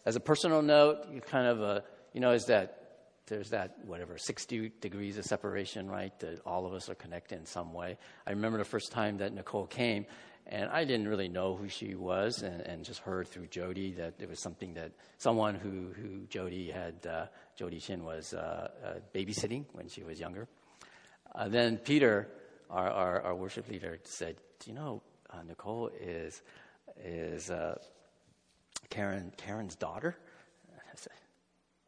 [0.05, 1.81] as a personal note, you kind of, uh,
[2.13, 6.19] you know, is that there's that whatever 60 degrees of separation, right?
[6.19, 7.97] That all of us are connected in some way.
[8.27, 10.07] I remember the first time that Nicole came,
[10.49, 14.15] and I didn't really know who she was, and, and just heard through Jody that
[14.19, 18.95] it was something that someone who who Jody had uh, Jody Chin was uh, uh,
[19.15, 20.49] babysitting when she was younger.
[21.33, 22.27] Uh, then Peter,
[22.69, 26.43] our, our, our worship leader, said, "Do you know?" Uh, Nicole is
[27.05, 27.79] is uh,
[28.91, 30.17] Karen Karen's daughter.
[30.73, 31.13] I said,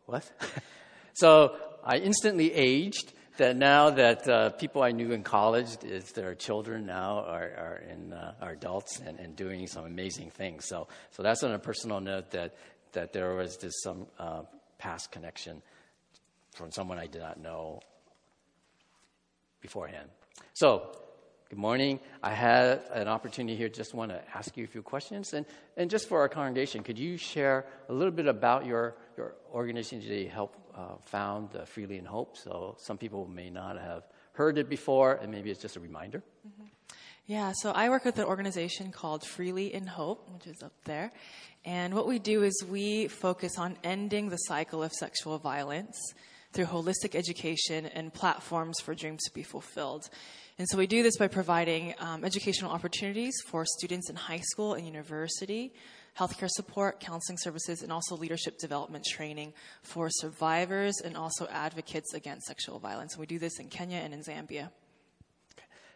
[0.07, 0.31] what?
[1.15, 3.13] so I instantly aged.
[3.39, 7.83] That now that uh, people I knew in college, is their children now are, are
[7.89, 10.67] in uh, are adults and, and doing some amazing things.
[10.67, 12.57] So so that's on a personal note that
[12.95, 14.43] that there was this some uh,
[14.79, 15.63] past connection
[16.53, 17.79] from someone I did not know
[19.61, 20.09] beforehand.
[20.55, 20.91] So
[21.51, 21.99] Good morning.
[22.23, 23.71] I had an opportunity here.
[23.71, 25.47] Just want to ask you a few questions, and
[25.79, 30.07] and just for our congregation, could you share a little bit about your your organization
[30.07, 32.37] that you helped uh, found, uh, Freely in Hope?
[32.37, 34.03] So some people may not have
[34.35, 36.23] heard it before, and maybe it's just a reminder.
[36.47, 36.67] Mm-hmm.
[37.25, 37.53] Yeah.
[37.57, 41.11] So I work with an organization called Freely in Hope, which is up there,
[41.65, 45.97] and what we do is we focus on ending the cycle of sexual violence
[46.53, 50.11] through holistic education and platforms for dreams to be fulfilled.
[50.59, 54.75] And so we do this by providing um, educational opportunities for students in high school
[54.75, 55.73] and university,
[56.19, 59.53] healthcare support, counseling services, and also leadership development training
[59.85, 63.15] for survivors and also advocates against sexual violence.
[63.15, 64.71] And we do this in Kenya and in Zambia.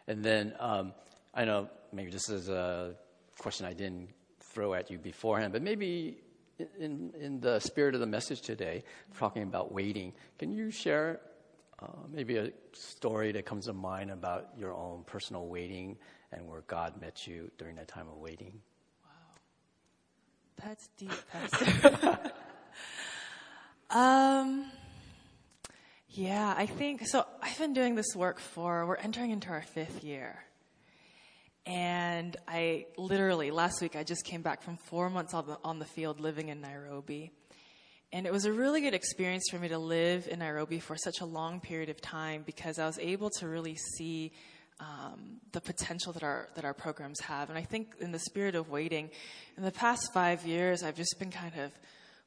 [0.07, 0.93] And then um,
[1.33, 2.95] I know maybe this is a
[3.37, 6.19] question I didn't throw at you beforehand, but maybe
[6.79, 8.85] in, in the spirit of the message today,
[9.17, 11.19] talking about waiting, can you share
[11.83, 15.97] uh, maybe a story that comes to mind about your own personal waiting
[16.31, 18.61] and where God met you during that time of waiting.
[19.03, 20.65] Wow.
[20.65, 22.19] That's deep, Pastor.
[23.89, 24.71] um,
[26.09, 27.25] yeah, I think so.
[27.41, 30.43] I've been doing this work for, we're entering into our fifth year.
[31.65, 35.79] And I literally, last week, I just came back from four months on the, on
[35.79, 37.31] the field living in Nairobi.
[38.13, 41.21] And it was a really good experience for me to live in Nairobi for such
[41.21, 44.31] a long period of time because I was able to really see
[44.79, 47.49] um, the potential that our that our programs have.
[47.49, 49.09] And I think in the spirit of waiting,
[49.57, 51.71] in the past five years, I've just been kind of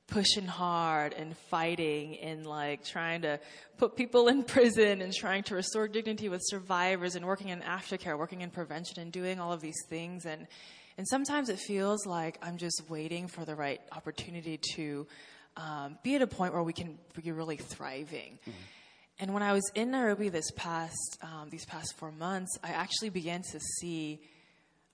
[0.08, 3.38] pushing hard and fighting and like trying to
[3.78, 8.18] put people in prison and trying to restore dignity with survivors and working in aftercare,
[8.18, 10.26] working in prevention and doing all of these things.
[10.26, 10.48] And
[10.98, 15.06] and sometimes it feels like I'm just waiting for the right opportunity to
[15.56, 18.38] um, be at a point where we can be really thriving.
[18.42, 18.50] Mm-hmm.
[19.18, 23.08] And when I was in Nairobi this past um, these past four months, I actually
[23.08, 24.20] began to see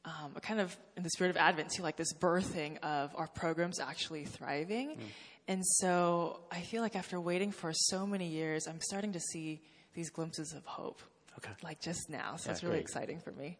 [0.05, 3.27] um, a kind of in the spirit of Advent, see like this birthing of our
[3.27, 4.91] programs actually thriving.
[4.91, 5.01] Mm.
[5.49, 9.61] And so I feel like after waiting for so many years, I'm starting to see
[9.95, 11.03] these glimpses of hope.
[11.39, 11.51] Okay.
[11.63, 12.37] Like just now.
[12.37, 12.83] So yeah, it's really great.
[12.83, 13.59] exciting for me.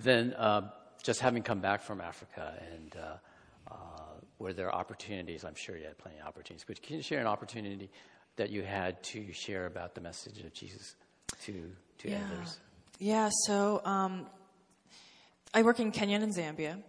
[0.00, 0.70] Then, uh,
[1.02, 4.07] just having come back from Africa and uh, uh,
[4.38, 5.44] were there opportunities?
[5.44, 7.90] I'm sure you had plenty of opportunities, but can you share an opportunity
[8.36, 10.94] that you had to share about the message of Jesus
[11.44, 12.18] to, to yeah.
[12.32, 12.58] others?
[12.98, 14.26] Yeah, so um,
[15.54, 16.82] I work in Kenya and Zambia,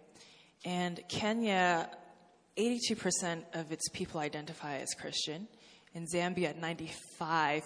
[0.64, 1.88] and Kenya,
[2.56, 5.48] 82% of its people identify as Christian.
[5.94, 7.62] In Zambia, 95%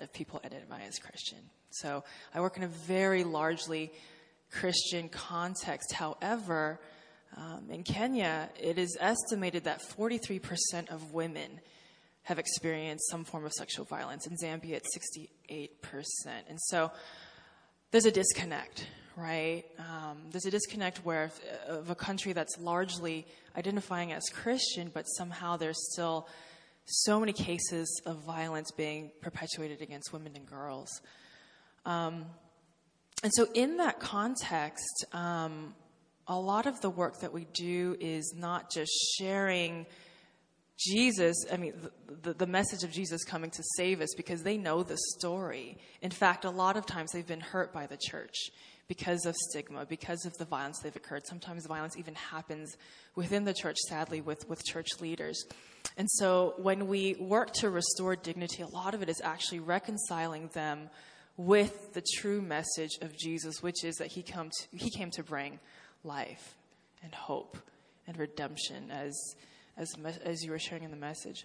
[0.00, 1.38] of people identify as Christian.
[1.70, 2.04] So
[2.34, 3.92] I work in a very largely
[4.50, 5.92] Christian context.
[5.92, 6.80] However,
[7.36, 11.60] um, in Kenya, it is estimated that 43% of women
[12.22, 14.26] have experienced some form of sexual violence.
[14.26, 14.96] In Zambia, it's
[15.48, 16.26] 68%.
[16.48, 16.90] And so
[17.90, 19.64] there's a disconnect, right?
[19.78, 21.30] Um, there's a disconnect where
[21.68, 23.26] of a country that's largely
[23.56, 26.28] identifying as Christian, but somehow there's still
[26.86, 31.00] so many cases of violence being perpetuated against women and girls.
[31.84, 32.26] Um,
[33.22, 35.74] and so, in that context, um,
[36.28, 39.86] a lot of the work that we do is not just sharing
[40.78, 41.72] Jesus, I mean,
[42.22, 45.78] the, the, message of Jesus coming to save us because they know the story.
[46.02, 48.34] In fact, a lot of times they've been hurt by the church
[48.86, 51.26] because of stigma, because of the violence they've occurred.
[51.26, 52.76] Sometimes violence even happens
[53.14, 55.44] within the church, sadly, with, with church leaders.
[55.96, 60.50] And so when we work to restore dignity, a lot of it is actually reconciling
[60.52, 60.90] them
[61.38, 65.22] with the true message of Jesus, which is that he, come to, he came to
[65.22, 65.58] bring
[66.04, 66.56] life
[67.02, 67.56] and hope
[68.06, 69.36] and redemption as
[69.76, 69.94] as,
[70.24, 71.44] as you were sharing in the message.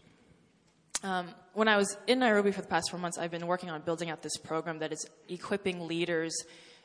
[1.03, 3.81] Um, when I was in Nairobi for the past four months, I've been working on
[3.81, 6.33] building out this program that is equipping leaders,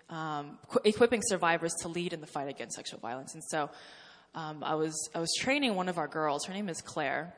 [0.09, 3.35] um, qu- equipping survivors to lead in the fight against sexual violence.
[3.35, 3.71] And so
[4.35, 6.47] um, I, was, I was training one of our girls.
[6.47, 7.35] Her name is Claire.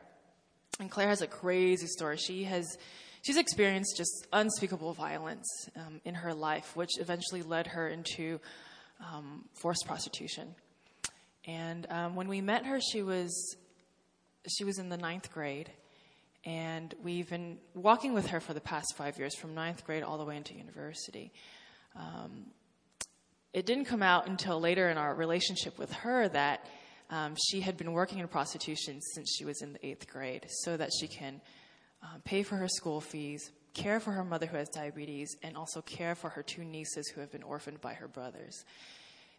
[0.79, 2.17] And Claire has a crazy story.
[2.17, 2.79] She has
[3.23, 8.39] she's experienced just unspeakable violence um, in her life, which eventually led her into
[9.01, 10.55] um, forced prostitution.
[11.47, 13.57] And um, when we met her, she was
[14.49, 15.71] she was in the ninth grade,
[16.45, 20.19] and we've been walking with her for the past five years, from ninth grade all
[20.19, 21.33] the way into university.
[21.97, 22.47] Um,
[23.53, 26.67] it didn't come out until later in our relationship with her that
[27.11, 30.77] um, she had been working in prostitution since she was in the eighth grade so
[30.77, 31.41] that she can
[32.03, 33.51] um, pay for her school fees,
[33.83, 37.21] care for her mother who has diabetes, and also care for her two nieces who
[37.21, 38.65] have been orphaned by her brothers.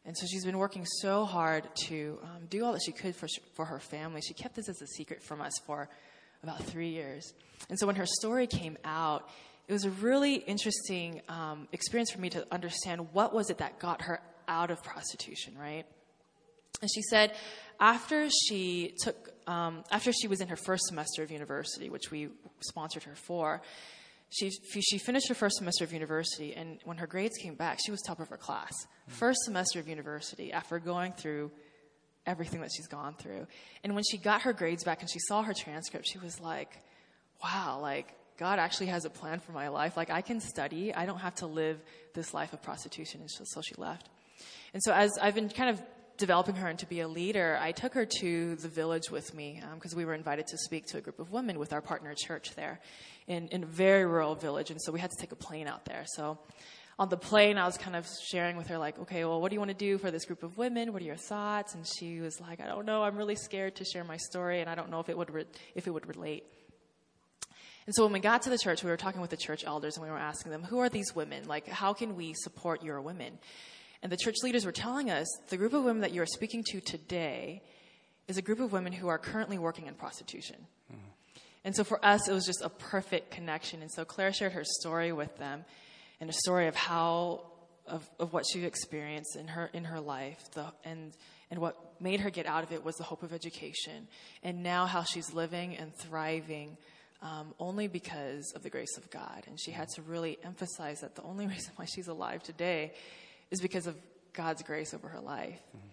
[0.06, 3.28] And so she's been working so hard to um, do all that she could for,
[3.56, 4.22] for her family.
[4.22, 5.90] She kept this as a secret from us for
[6.42, 7.34] about three years.
[7.70, 9.30] And so when her story came out,
[9.68, 13.78] it was a really interesting um, experience for me to understand what was it that
[13.78, 15.86] got her out of prostitution, right?
[16.82, 17.36] And she said
[17.80, 22.30] after she took, um, after she was in her first semester of university, which we
[22.62, 23.62] sponsored her for,
[24.30, 27.92] she, she finished her first semester of university, and when her grades came back, she
[27.92, 28.74] was top of her class.
[29.08, 31.52] First semester of university, after going through
[32.28, 33.48] everything that she's gone through.
[33.84, 36.70] And when she got her grades back and she saw her transcript, she was like,
[37.44, 39.98] wow, like, God actually has a plan for my life.
[39.98, 41.82] Like, I can study, I don't have to live
[42.14, 43.22] this life of prostitution.
[43.22, 44.10] And so, so she left.
[44.74, 45.82] And so, as I've been kind of
[46.18, 49.94] developing her into be a leader, I took her to the village with me because
[49.94, 52.56] um, we were invited to speak to a group of women with our partner church
[52.56, 52.80] there
[53.30, 54.72] in, in a very rural village.
[54.72, 56.04] And so we had to take a plane out there.
[56.06, 56.38] So
[56.98, 59.56] on the plane, I was kind of sharing with her, like, okay, well, what do
[59.56, 60.92] you want to do for this group of women?
[60.92, 61.74] What are your thoughts?
[61.74, 63.04] And she was like, I don't know.
[63.04, 65.46] I'm really scared to share my story, and I don't know if it would, re-
[65.76, 66.44] if it would relate.
[67.86, 69.96] And so when we got to the church, we were talking with the church elders,
[69.96, 71.48] and we were asking them, who are these women?
[71.48, 73.40] Like, how can we support your women?
[74.04, 76.64] And the church leaders were telling us, the group of women that you are speaking
[76.72, 77.62] to today
[78.28, 80.58] is a group of women who are currently working in prostitution.
[80.92, 81.02] Mm-hmm.
[81.70, 83.84] And so for us, it was just a perfect connection.
[83.84, 85.66] And so Claire shared her story with them
[86.20, 87.42] and a story of how,
[87.86, 90.40] of, of what she experienced in her, in her life.
[90.56, 91.14] The, and,
[91.52, 94.08] and what made her get out of it was the hope of education.
[94.42, 96.76] And now how she's living and thriving
[97.22, 99.44] um, only because of the grace of God.
[99.46, 102.94] And she had to really emphasize that the only reason why she's alive today
[103.52, 103.96] is because of
[104.34, 105.62] God's grace over her life.
[105.78, 105.89] Mm-hmm.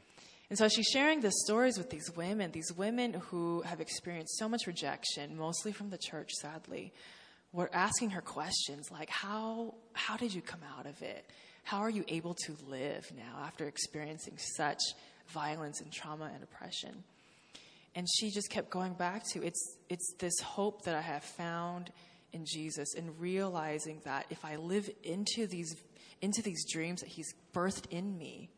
[0.48, 4.48] And so she's sharing the stories with these women, these women who have experienced so
[4.48, 6.92] much rejection, mostly from the church, sadly.
[7.52, 11.28] We're asking her questions like, how, how did you come out of it?
[11.64, 14.80] How are you able to live now after experiencing such
[15.28, 17.02] violence and trauma and oppression?
[17.96, 21.90] And she just kept going back to it's, it's this hope that I have found
[22.32, 25.74] in Jesus and realizing that if I live into these,
[26.20, 28.50] into these dreams that He's birthed in me,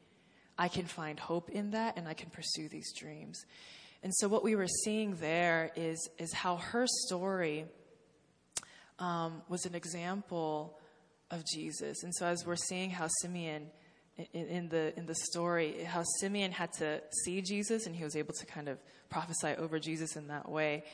[0.59, 3.44] I can find hope in that and I can pursue these dreams.
[4.02, 7.66] And so what we were seeing there is, is how her story
[8.98, 10.78] um, was an example
[11.30, 12.02] of Jesus.
[12.02, 13.66] And so as we're seeing how Simeon,
[14.32, 18.16] in, in, the, in the story, how Simeon had to see Jesus and he was
[18.16, 18.78] able to kind of
[19.11, 20.84] prophesy over Jesus in that way.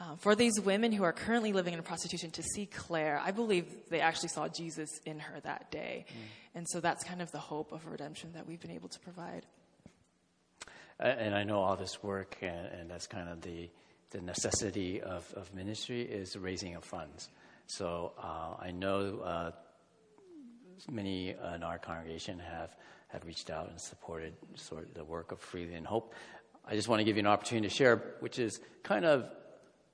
[0.00, 3.66] Um, for these women who are currently living in prostitution to see Claire, I believe
[3.90, 6.06] they actually saw Jesus in her that day.
[6.08, 6.14] Mm.
[6.54, 9.44] And so that's kind of the hope of redemption that we've been able to provide.
[10.98, 13.68] And I know all this work, and, and that's kind of the,
[14.10, 17.28] the necessity of, of ministry is raising of funds.
[17.66, 19.50] So uh, I know uh,
[20.90, 22.74] many in our congregation have,
[23.08, 26.14] have reached out and supported sort of the work of Freely in Hope.
[26.66, 29.30] I just want to give you an opportunity to share, which is kind of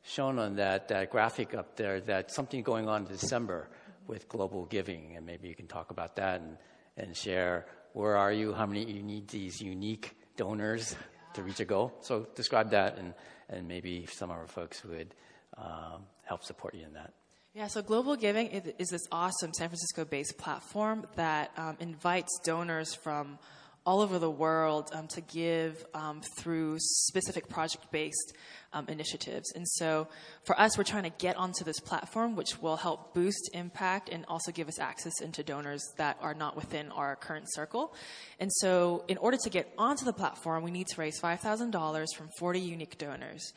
[0.06, 3.68] shown on that, that graphic up there that something going on in December
[4.06, 6.56] with global giving, and maybe you can talk about that and,
[6.96, 10.94] and share where are you, how many you need these unique donors
[11.34, 11.92] to reach a goal.
[12.02, 13.14] So describe that, and,
[13.48, 15.14] and maybe some of our folks would
[15.56, 17.12] um, help support you in that.
[17.54, 22.94] Yeah, so Global Giving is this awesome San Francisco based platform that um, invites donors
[22.94, 23.38] from
[23.86, 28.34] all over the world um, to give um, through specific project based
[28.72, 29.52] um, initiatives.
[29.54, 30.08] And so
[30.44, 34.24] for us, we're trying to get onto this platform, which will help boost impact and
[34.26, 37.94] also give us access into donors that are not within our current circle.
[38.40, 42.28] And so in order to get onto the platform, we need to raise $5,000 from
[42.38, 43.52] 40 unique donors.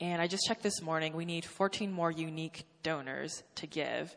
[0.00, 4.14] And I just checked this morning, we need 14 more unique donors to give.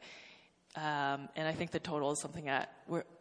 [0.75, 2.71] Um, and I think the total is something at,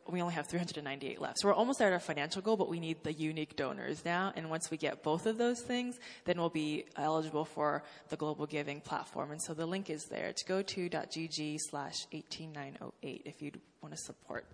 [0.09, 1.39] we only have 398 left.
[1.39, 4.33] So we're almost at our financial goal, but we need the unique donors now.
[4.37, 8.47] And once we get both of those things, then we'll be eligible for the global
[8.47, 9.31] giving platform.
[9.31, 10.27] And so the link is there.
[10.27, 14.47] It's goto.gg slash 18908 if you'd want to support.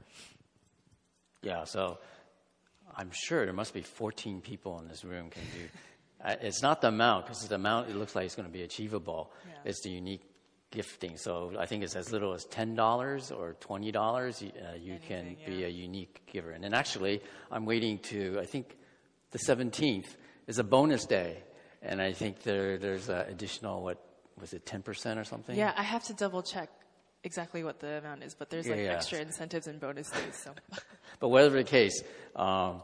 [1.42, 1.98] Yeah, so
[2.96, 5.68] I'm sure there must be 14 people in this room can do
[6.40, 9.30] it's not the amount because the amount it looks like it's going to be achievable.
[9.46, 9.70] Yeah.
[9.70, 10.22] It's the unique
[10.74, 11.16] gifting.
[11.16, 14.42] So I think it's as little as ten dollars or twenty dollars.
[14.42, 15.46] Uh, you Anything, can yeah.
[15.46, 16.50] be a unique giver.
[16.50, 18.38] And then actually, I'm waiting to.
[18.40, 18.76] I think
[19.30, 20.06] the 17th
[20.46, 21.42] is a bonus day,
[21.82, 23.98] and I think there there's an additional what
[24.40, 25.56] was it 10 percent or something?
[25.56, 26.68] Yeah, I have to double check
[27.22, 30.36] exactly what the amount is, but there's like yeah, extra incentives and bonus days.
[30.42, 30.52] So.
[31.20, 32.02] but whatever the case.
[32.34, 32.82] Um,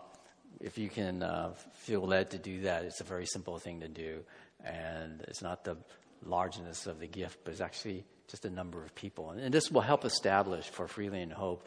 [0.60, 3.88] if you can uh, feel led to do that, it's a very simple thing to
[3.88, 4.20] do.
[4.62, 5.78] And it's not the
[6.24, 9.30] largeness of the gift, but it's actually just a number of people.
[9.30, 11.66] And, and this will help establish for Freely in Hope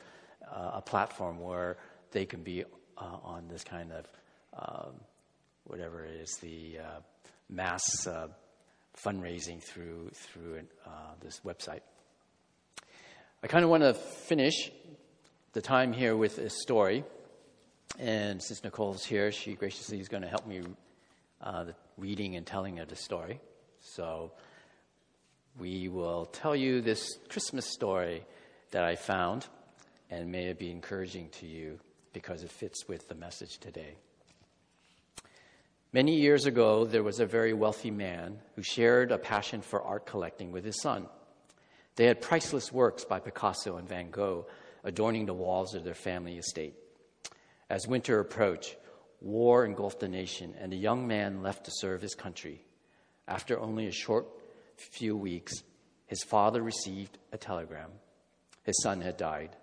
[0.50, 1.78] uh, a platform where
[2.12, 2.64] they can be
[2.98, 4.06] uh, on this kind of
[4.58, 4.94] um,
[5.66, 7.00] whatever it is, the uh,
[7.50, 8.28] mass uh,
[9.04, 10.90] fundraising through, through uh,
[11.22, 11.82] this website.
[13.42, 14.72] I kind of want to finish
[15.54, 17.04] the time here with a story.
[18.00, 20.62] And since Nicole's here, she graciously is going to help me
[21.42, 23.40] uh, the reading and telling of the story.
[23.84, 24.32] So
[25.60, 28.26] we will tell you this Christmas story
[28.72, 29.46] that I found,
[30.10, 31.80] and may it be encouraging to you
[32.14, 33.96] because it fits with the message today.
[35.92, 40.08] Many years ago, there was a very wealthy man who shared a passion for art
[40.08, 41.08] collecting with his son.
[41.96, 44.48] They had priceless works by Picasso and Van Gogh
[44.84, 46.74] adorning the walls of their family estate.
[47.70, 48.76] As winter approached,
[49.22, 52.64] war engulfed the nation, and the young man left to serve his country.
[53.28, 54.28] After only a short
[54.76, 55.54] few weeks,
[56.08, 57.92] his father received a telegram.
[58.64, 59.56] His son had died.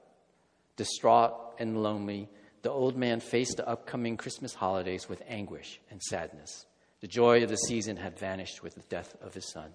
[0.76, 2.28] Distraught and lonely,
[2.62, 6.66] the old man faced the upcoming Christmas holidays with anguish and sadness.
[7.00, 9.72] The joy of the season had vanished with the death of his son.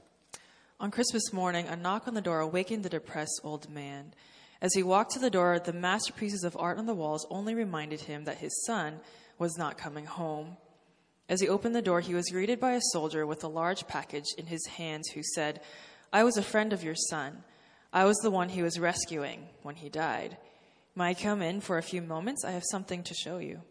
[0.80, 4.14] On Christmas morning, a knock on the door awakened the depressed old man.
[4.62, 8.02] As he walked to the door, the masterpieces of art on the walls only reminded
[8.02, 9.00] him that his son
[9.38, 10.58] was not coming home.
[11.28, 14.28] As he opened the door, he was greeted by a soldier with a large package
[14.38, 15.62] in his hands who said,
[16.14, 17.44] I was a friend of your son.
[17.92, 20.38] I was the one he was rescuing when he died.
[20.96, 22.46] May I come in for a few moments?
[22.46, 23.62] I have something to show you.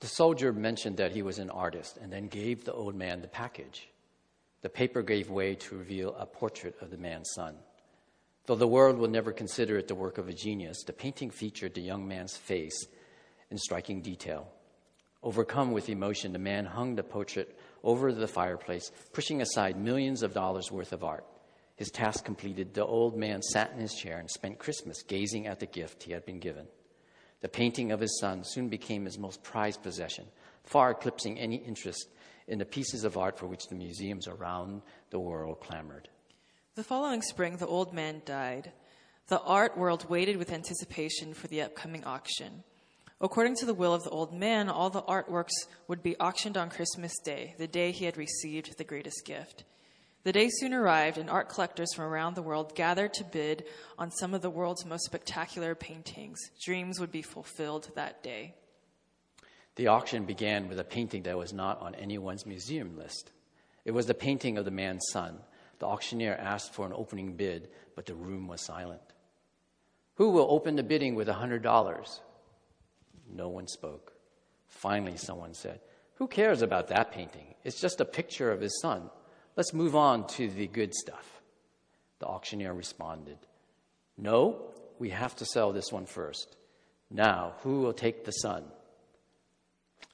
[0.00, 3.28] The soldier mentioned that he was an artist and then gave the old man the
[3.28, 3.88] package.
[4.60, 7.56] The paper gave way to reveal a portrait of the man's son.
[8.46, 11.74] Though the world will never consider it the work of a genius, the painting featured
[11.74, 12.86] the young man's face
[13.50, 14.48] in striking detail.
[15.24, 20.34] Overcome with emotion, the man hung the portrait over the fireplace, pushing aside millions of
[20.34, 21.24] dollars worth of art.
[21.76, 25.60] His task completed, the old man sat in his chair and spent Christmas gazing at
[25.60, 26.66] the gift he had been given.
[27.40, 30.26] The painting of his son soon became his most prized possession,
[30.62, 32.06] far eclipsing any interest
[32.46, 36.10] in the pieces of art for which the museums around the world clamored.
[36.74, 38.72] The following spring, the old man died.
[39.28, 42.62] The art world waited with anticipation for the upcoming auction.
[43.24, 46.68] According to the will of the old man, all the artworks would be auctioned on
[46.68, 49.64] Christmas Day, the day he had received the greatest gift.
[50.24, 53.64] The day soon arrived, and art collectors from around the world gathered to bid
[53.98, 56.38] on some of the world's most spectacular paintings.
[56.62, 58.56] Dreams would be fulfilled that day.
[59.76, 63.32] The auction began with a painting that was not on anyone's museum list.
[63.86, 65.38] It was the painting of the man's son
[65.78, 69.00] the auctioneer asked for an opening bid, but the room was silent.
[70.16, 72.20] Who will open the bidding with a $100?
[73.34, 74.12] No one spoke.
[74.68, 75.80] Finally, someone said,
[76.14, 77.54] Who cares about that painting?
[77.64, 79.10] It's just a picture of his son.
[79.56, 81.42] Let's move on to the good stuff.
[82.20, 83.38] The auctioneer responded,
[84.16, 84.62] No,
[84.98, 86.56] we have to sell this one first.
[87.10, 88.64] Now, who will take the son?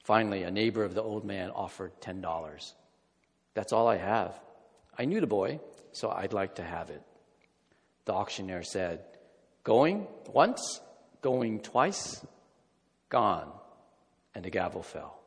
[0.03, 2.73] Finally, a neighbor of the old man offered $10.
[3.55, 4.35] That's all I have.
[4.99, 5.61] I knew the boy,
[5.93, 7.03] so I'd like to have it.
[8.07, 9.01] The auctioneer said,
[9.63, 10.81] Going once,
[11.23, 12.25] going twice,
[13.11, 13.53] gone.
[14.35, 15.21] And the gavel fell.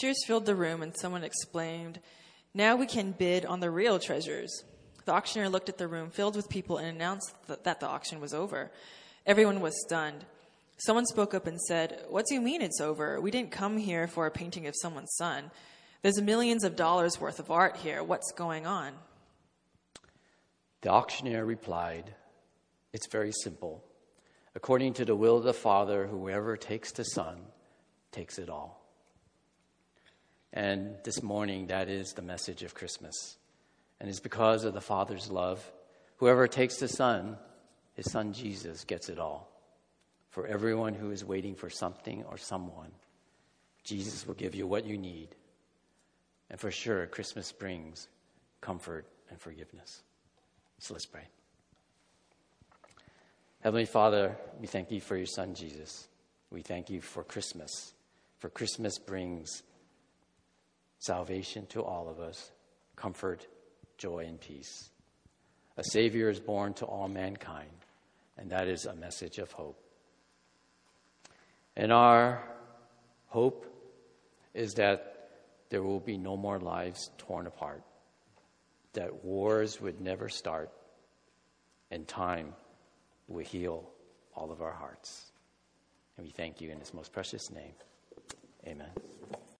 [0.00, 2.00] Cheers filled the room, and someone exclaimed,
[2.54, 4.64] Now we can bid on the real treasures.
[5.04, 8.32] The auctioneer looked at the room filled with people and announced that the auction was
[8.32, 8.70] over.
[9.26, 10.24] Everyone was stunned.
[10.78, 13.20] Someone spoke up and said, What do you mean it's over?
[13.20, 15.50] We didn't come here for a painting of someone's son.
[16.02, 18.02] There's millions of dollars worth of art here.
[18.04, 18.92] What's going on?
[20.82, 22.14] The auctioneer replied,
[22.92, 23.82] It's very simple.
[24.54, 27.38] According to the will of the Father, whoever takes the Son
[28.12, 28.82] takes it all.
[30.52, 33.36] And this morning, that is the message of Christmas.
[34.00, 35.70] And it's because of the Father's love.
[36.16, 37.36] Whoever takes the Son,
[37.94, 39.50] his Son Jesus, gets it all.
[40.30, 42.92] For everyone who is waiting for something or someone,
[43.84, 45.34] Jesus will give you what you need.
[46.50, 48.08] And for sure, Christmas brings
[48.60, 50.02] comfort and forgiveness.
[50.78, 51.24] So let's pray.
[53.60, 56.06] Heavenly Father, we thank you for your Son, Jesus.
[56.48, 57.92] We thank you for Christmas,
[58.38, 59.64] for Christmas brings
[61.00, 62.52] salvation to all of us,
[62.94, 63.48] comfort,
[63.96, 64.90] joy, and peace.
[65.76, 67.70] A Savior is born to all mankind,
[68.36, 69.80] and that is a message of hope.
[71.76, 72.44] And our
[73.26, 73.66] hope
[74.54, 75.30] is that
[75.70, 77.82] there will be no more lives torn apart,
[78.92, 80.70] that wars would never start,
[81.90, 82.54] and time
[83.28, 83.90] will heal
[84.34, 85.32] all of our hearts.
[86.16, 87.74] And we thank you in His most precious name.
[88.66, 88.90] Amen.